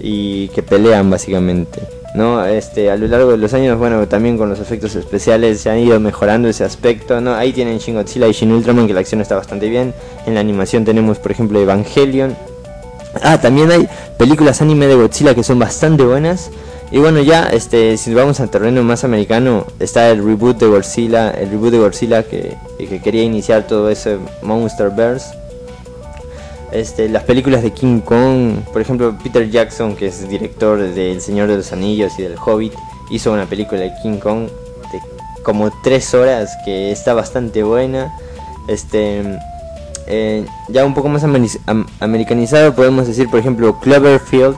[0.00, 1.80] y que pelean básicamente.
[2.14, 2.44] ¿no?
[2.46, 5.80] Este, a lo largo de los años, bueno, también con los efectos especiales se han
[5.80, 7.34] ido mejorando ese aspecto, ¿no?
[7.34, 9.92] Ahí tienen Shin Godzilla y Shin Ultraman, que la acción está bastante bien.
[10.24, 12.36] En la animación tenemos, por ejemplo, Evangelion.
[13.22, 13.88] Ah, también hay
[14.18, 16.50] películas anime de Godzilla que son bastante buenas.
[16.90, 21.30] Y bueno, ya, este, si vamos al terreno más americano, está el reboot de Godzilla,
[21.30, 25.34] el reboot de Godzilla que, que quería iniciar todo ese Monsterverse.
[26.72, 31.20] Este, las películas de King Kong, por ejemplo, Peter Jackson, que es director de El
[31.20, 32.74] Señor de los Anillos y del Hobbit,
[33.10, 34.48] hizo una película de King Kong
[34.92, 35.00] de
[35.44, 38.12] como tres horas, que está bastante buena.
[38.66, 39.38] Este,
[40.06, 44.56] eh, ya un poco más ameri- am- americanizado podemos decir, por ejemplo, Cloverfield.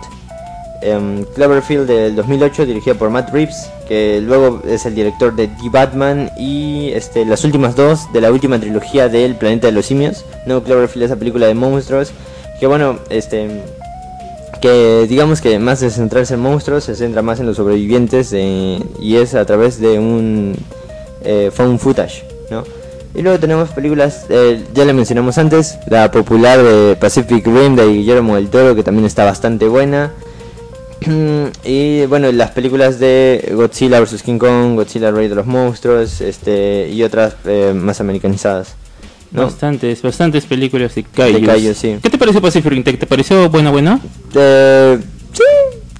[0.82, 5.70] Em, Cloverfield del 2008, dirigida por Matt Reeves, que luego es el director de The
[5.70, 10.24] Batman y este, las últimas dos de la última trilogía del Planeta de los Simios.
[10.46, 12.12] No, Cloverfield, esa película de monstruos,
[12.60, 13.62] que bueno, este,
[14.60, 18.78] que digamos que más de centrarse en monstruos, se centra más en los sobrevivientes eh,
[19.00, 20.56] y es a través de un
[21.24, 22.64] eh, found footage, ¿no?
[23.16, 27.88] Y luego tenemos películas, eh, ya le mencionamos antes, la popular de Pacific Rim de
[27.88, 30.12] Guillermo del Toro, que también está bastante buena.
[31.64, 34.22] y bueno, las películas de Godzilla vs.
[34.22, 38.74] King Kong, Godzilla Rey de los Monstruos, este y otras eh, más americanizadas.
[39.30, 39.44] ¿no?
[39.44, 41.62] Bastantes, bastantes películas de kaijus.
[41.62, 41.96] De sí.
[42.02, 42.82] ¿Qué te pareció Pacific Rim?
[42.84, 43.98] ¿Te, pareció buena, buena?
[44.34, 44.98] Eh,
[45.32, 45.42] sí,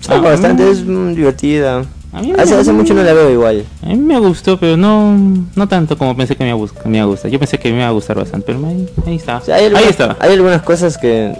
[0.00, 0.70] sí, Ah, bastante, mm.
[0.70, 1.86] es mm, divertida.
[2.16, 3.64] A mí Hace, me- hace mucho no la veo igual.
[3.82, 5.14] A mí me gustó, pero no
[5.54, 7.30] no tanto como pensé que me iba a, me iba a gustar.
[7.30, 9.36] Yo pensé que me iba a gustar bastante, pero ahí, ahí está.
[9.36, 10.16] O sea, ahí está.
[10.18, 11.34] hay algunas cosas que,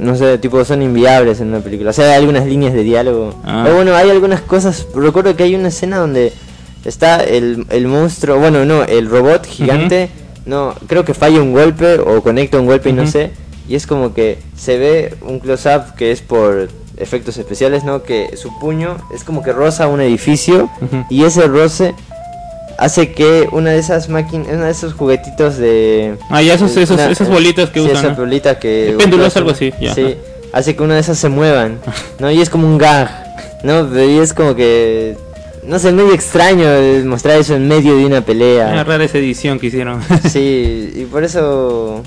[0.00, 1.90] no sé, tipo son inviables en una película.
[1.90, 3.40] O sea, hay algunas líneas de diálogo.
[3.44, 3.60] Ah.
[3.64, 4.88] Pero bueno, hay algunas cosas.
[4.96, 6.32] Recuerdo que hay una escena donde
[6.84, 10.10] está el, el monstruo, bueno, no, el robot gigante.
[10.44, 13.30] No, creo que falla un golpe o conecta un golpe y no sé.
[13.68, 18.02] Y es como que se ve un close-up que es por efectos especiales, ¿no?
[18.02, 20.68] Que su puño es como que roza un edificio
[21.10, 21.94] y ese roce
[22.78, 26.96] hace que una de esas máquinas, una de esos juguetitos de Ah, ya esos- esos-
[26.96, 28.16] una- esas bolitas que sí, usan, esa ¿no?
[28.16, 30.58] bolita que El péndulo es usan, algo así, ya, Sí, ajá.
[30.58, 31.78] hace que una de esas se muevan,
[32.18, 32.30] ¿no?
[32.30, 33.08] Y es como un gag,
[33.62, 33.88] ¿no?
[34.04, 35.16] Y es como que
[35.64, 38.84] no sé, medio extraño eh, mostrar eso en medio de una pelea.
[38.84, 40.00] rara esa edición que hicieron.
[40.30, 42.02] Sí, y por eso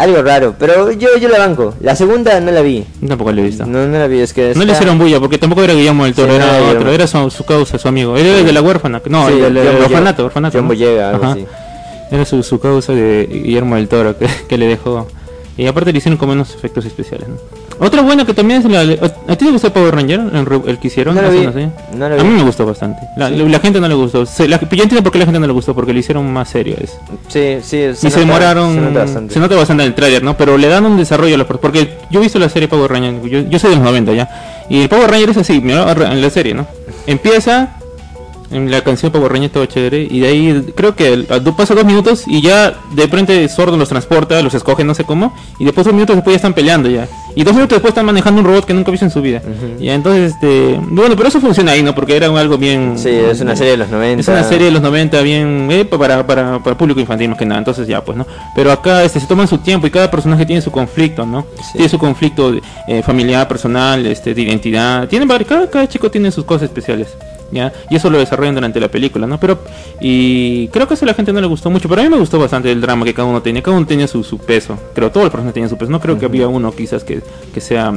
[0.00, 1.74] algo raro, pero yo yo la banco.
[1.80, 2.84] La segunda no la vi.
[3.06, 3.66] Tampoco lo he visto.
[3.66, 6.14] No, no la vi, es que No le hicieron bulla porque tampoco era Guillermo del
[6.14, 6.80] Toro, Sí, no era Guillermo.
[6.80, 8.16] otro, era su, su causa, su amigo.
[8.16, 10.58] Era el de la huérfana, no, Sí, el, del- orfanato, orfanato.
[10.58, 10.68] John ¿no?
[10.68, 11.32] Boyega, algo Ajá.
[11.32, 11.46] así.
[12.10, 15.06] Era su, su causa de Guillermo del Toro que, que le dejó.
[15.56, 17.28] Y aparte le hicieron como unos efectos especiales.
[17.28, 17.36] ¿no?
[17.82, 18.80] Otra buena que también es la.
[19.26, 20.20] ¿A ti te gustó Power Ranger?
[20.66, 21.14] El, que hicieron.
[21.14, 21.46] No lo vi,
[21.96, 23.00] no lo A mí me gustó bastante.
[23.16, 23.36] La, Sí.
[23.48, 24.26] la gente no le gustó.
[24.26, 26.50] Se- la- yo entiendo por qué la gente no le gustó, porque le hicieron más
[26.50, 26.98] serio eso.
[27.28, 28.74] Sí, sí, y se demoraron.
[28.74, 29.32] Se nota bastante.
[29.34, 30.36] se nota bastante en el trailer, ¿no?
[30.36, 31.46] Pero le dan un desarrollo a los.
[31.46, 33.22] Porque yo he visto la serie Power Ranger.
[33.28, 34.28] Yo, yo soy de los 90 ya.
[34.68, 36.66] Y el Power Ranger es así, mira, en la serie, ¿no?
[37.06, 37.76] Empieza.
[38.50, 40.08] En la canción Ranger todo chévere.
[40.10, 41.26] Y de ahí creo que
[41.56, 45.34] pasa dos minutos y ya de frente Sordo los transporta, los escoge, no sé cómo.
[45.58, 47.06] Y después dos minutos después ya están peleando ya.
[47.36, 49.38] Y dos minutos después están manejando un robot que nunca visto en su vida.
[49.38, 49.82] Ujú.
[49.82, 50.80] Ya entonces, este.
[50.82, 51.94] Bueno, pero eso funciona ahí, ¿no?
[51.94, 52.94] Porque era algo bien.
[52.98, 54.20] Sí, es una serie de los 90.
[54.20, 57.46] Es una serie de los 90 bien eh, para, para, para público infantil más que
[57.46, 58.26] nada, entonces ya pues, ¿no?
[58.54, 61.46] Pero acá este, se toman su tiempo y cada personaje tiene su conflicto, ¿no?
[61.56, 61.72] Sí.
[61.74, 62.52] Tiene su conflicto
[62.88, 65.06] eh, familiar, personal, este, de identidad.
[65.08, 67.08] Tienen cada, cada chico tiene sus cosas especiales.
[67.52, 67.72] ¿Ya?
[67.90, 69.40] Y eso lo desarrollan durante la película, ¿no?
[69.40, 69.58] Pero,
[70.00, 72.16] y creo que eso a la gente no le gustó mucho, pero a mí me
[72.18, 75.10] gustó bastante el drama que cada uno tenía, cada uno tenía su, su peso, creo,
[75.10, 77.20] todos los personajes tenían su peso, no creo que había uno quizás que,
[77.52, 77.92] que sea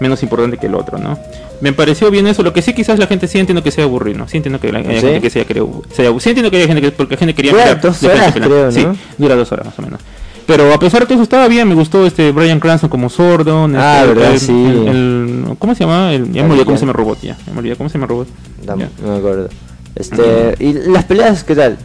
[0.00, 1.18] menos importante que el otro, ¿no?
[1.60, 4.18] Me pareció bien eso, lo que sí quizás la gente sí entiendo que sea aburrido,
[4.18, 4.28] ¿no?
[4.28, 6.90] Sí entiendo que la- gente que sea, creo, sea sí entiendo que haya gente que,
[6.92, 8.96] porque la gente quería Dura mirar dos horas, creo, Sí, ¿no?
[9.18, 10.00] dura dos horas más o menos.
[10.46, 13.64] Pero a pesar de todo eso estaba bien, me gustó este Brian Cranston como sordo.
[13.76, 14.52] Ah, este, verdad, el- sí.
[14.52, 16.12] el- el- ¿Cómo se llama?
[16.12, 16.80] El, ya me olvidé cómo ya.
[16.80, 17.36] se llama el robot, ya.
[17.52, 18.28] Me olvidé cómo se llama el robot.
[18.66, 18.88] No, Ya.
[19.02, 19.48] no me acuerdo.
[19.94, 21.78] Este, ¿Y las peleas qué tal?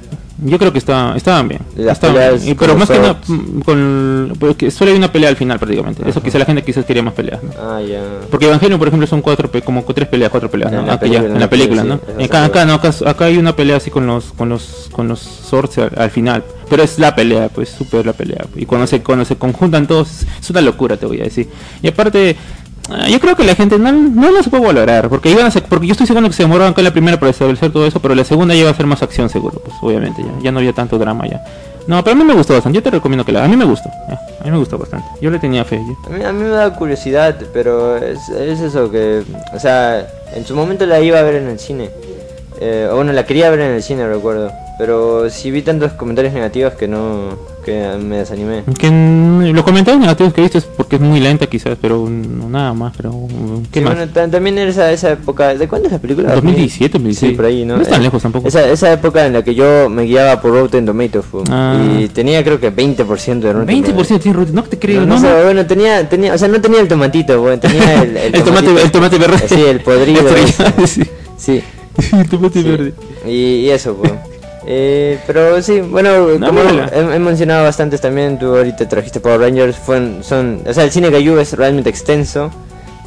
[0.43, 1.61] Yo creo que está, estaban bien.
[1.77, 2.57] Estaban bien.
[2.57, 6.07] Pero más que nada, mm, con, porque solo hay una pelea al final prácticamente.
[6.07, 7.43] Eso quizá la gente quizás quería más peleas.
[7.43, 7.49] ¿no?
[7.61, 8.01] Ah, ya.
[8.29, 10.79] Porque Evangelion, por ejemplo, son cuatro, como tres peleas, cuatro peleas, ¿no?
[10.79, 12.23] En la película, en la película, sí, ¿no?
[12.23, 15.19] Acá, acá no, acá, acá hay una pelea así con los, con los, con los
[15.19, 16.43] swords al, al final.
[16.69, 18.45] Pero es la pelea, pues, súper la pelea.
[18.55, 21.49] Y cuando se, cuando se conjuntan todos, es una locura, te voy a decir.
[21.81, 22.35] Y aparte,
[23.09, 25.87] yo creo que la gente no, no lo puede valorar, porque iban a ser- porque
[25.87, 28.23] yo estoy seguro que se demoraron en la primera para establecer todo eso, pero la
[28.23, 30.97] segunda ya iba a ser más acción seguro, pues, obviamente, ya, ya no había tanto
[30.97, 31.43] drama ya.
[31.87, 33.65] No, pero a mí me gustó bastante, yo te recomiendo que la, a mí me
[33.65, 35.07] gustó, a mí me gustó bastante.
[35.21, 35.81] Yo le tenía fe.
[36.05, 39.23] A mí, a mí me da curiosidad, pero es, es eso que,
[39.53, 41.89] o sea, en su momento la iba a ver en el cine.
[42.61, 44.51] Eh, o bueno, la quería ver en el cine, recuerdo.
[44.79, 48.63] Pero sí vi tantos comentarios negativos que no, que me desanimé.
[48.77, 48.89] Que
[49.53, 52.73] los comentarios negativos que he visto es porque es muy lenta quizás, pero no nada
[52.73, 53.11] más, pero
[53.73, 53.95] ¿qué Sí, más?
[53.97, 56.33] bueno, ta- también era esa, esa época, ¿de cuándo es la película?
[56.33, 57.31] 2017, 2016.
[57.31, 57.75] Sí, por ahí, ¿no?
[57.75, 58.47] No es tan Eh, lejos tampoco.
[58.47, 61.77] Esa, esa época en la que yo me guiaba por Rotten Tomatoes fue, Ah.
[61.99, 65.15] y tenía creo que 20% de Rotten 20% tiene Rotten, no te creo, No, no,
[65.15, 65.27] no, no.
[65.39, 68.81] sé, bueno, tenía, tenía, o sea, no tenía el tomatito, bueno, tenía el, El tomate-
[68.81, 69.39] el tomate verde.
[69.45, 70.21] Sí, el podrido.
[70.87, 71.03] Sí.
[71.37, 71.61] Sí.
[72.13, 72.93] el tomate verde.
[73.27, 73.31] Y,
[73.65, 74.13] y eso, pues.
[74.71, 79.39] Eh, pero sí, bueno, No, como he, he mencionado bastantes también, tú ahorita trajiste Power
[79.39, 79.77] Rangers,
[80.21, 82.51] son, o sea, el cine Gayu es realmente extenso,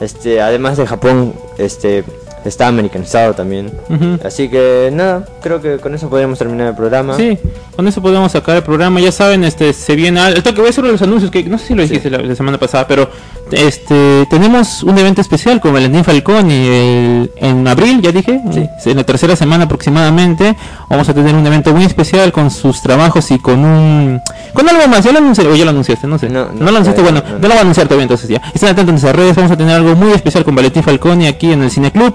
[0.00, 2.02] este, además de Japón, este,
[2.44, 3.70] está americanizado también.
[3.88, 4.18] Ujú.
[4.24, 7.16] Así que nada, creo que con eso podríamos terminar el programa.
[7.16, 7.38] Sí,
[7.76, 9.00] con eso podemos sacar el programa.
[9.00, 11.58] Ya saben, este se viene al el toque voy a hacer los anuncios que no
[11.58, 13.10] sé si lo dijiste la, la semana pasada, pero
[13.50, 18.40] este tenemos un evento especial con Valentín Falconi el- en abril, ya dije,
[18.84, 20.56] en la tercera semana aproximadamente.
[20.88, 24.20] Vamos a tener un evento muy especial con sus trabajos y con un
[24.54, 25.04] con algo más.
[25.04, 26.28] Ya lo anuncié, o ya lo anunciaste, no sé.
[26.28, 28.40] No, No, no, lo anunciaste, bueno, no, lo voy a anunciar todavía entonces ya.
[28.54, 31.52] Están atentos en nuestras redes, vamos a tener algo muy especial con Valentín Falconi aquí
[31.52, 32.14] en el Cine Club.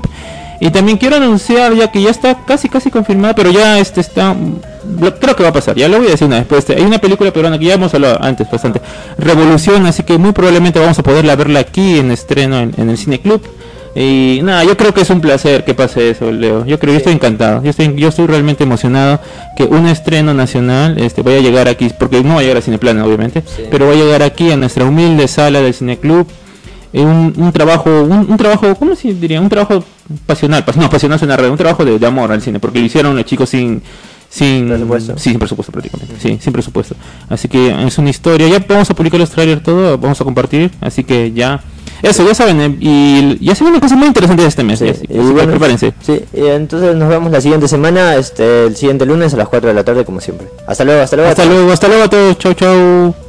[0.60, 4.36] Y también quiero anunciar ya que ya está casi casi confirmada, pero ya este está
[5.00, 6.46] lo- creo que va a pasar, ya lo voy a decir una vez.
[6.48, 8.82] Pues, este, hay una película peruana que ya hemos hablado antes bastante,
[9.18, 12.98] Revolución, así que muy probablemente vamos a poderla verla aquí en estreno en, en el
[12.98, 13.42] Cine Club.
[13.96, 16.64] Y nada, yo creo que es un placer que pase eso, Leo.
[16.68, 17.64] Yo creo, yo estoy encantado.
[17.64, 19.20] Yo estoy, yo estoy realmente emocionado
[19.56, 22.62] que un estreno nacional este vaya a llegar aquí, porque no va a llegar a
[22.62, 23.64] Cineplana, obviamente, Sí.
[23.72, 26.28] pero va a llegar aquí a nuestra humilde sala del Cine Club.
[26.94, 29.42] Eh, un, un trabajo, un, un trabajo, ¿cómo se diría?
[29.42, 29.84] Un trabajo
[30.26, 33.16] pasional, pas- no, pasional suena un trabajo de, de amor al cine, porque lo hicieron
[33.16, 33.82] los chicos sin,
[34.30, 35.14] sin Presupuesto.
[35.18, 36.96] Sí, sin presupuesto prácticamente, sí, sin presupuesto.
[37.30, 40.72] Así que es una historia, ya vamos a publicar los trailers todo, vamos a compartir,
[40.82, 41.62] así que ya,
[42.02, 45.06] eso, ya saben, eh, y ya se vienen cosas muy interesantes este mes, Sí, así,
[45.10, 45.94] y así bueno, prepárense.
[46.02, 49.74] Sí, entonces nos vemos la siguiente semana, este, el siguiente lunes a las 4 de
[49.74, 50.48] la tarde como siempre.
[50.68, 51.32] Hasta luego, hasta luego.
[51.32, 53.27] Hasta luego, hasta luego a todos, chau chau.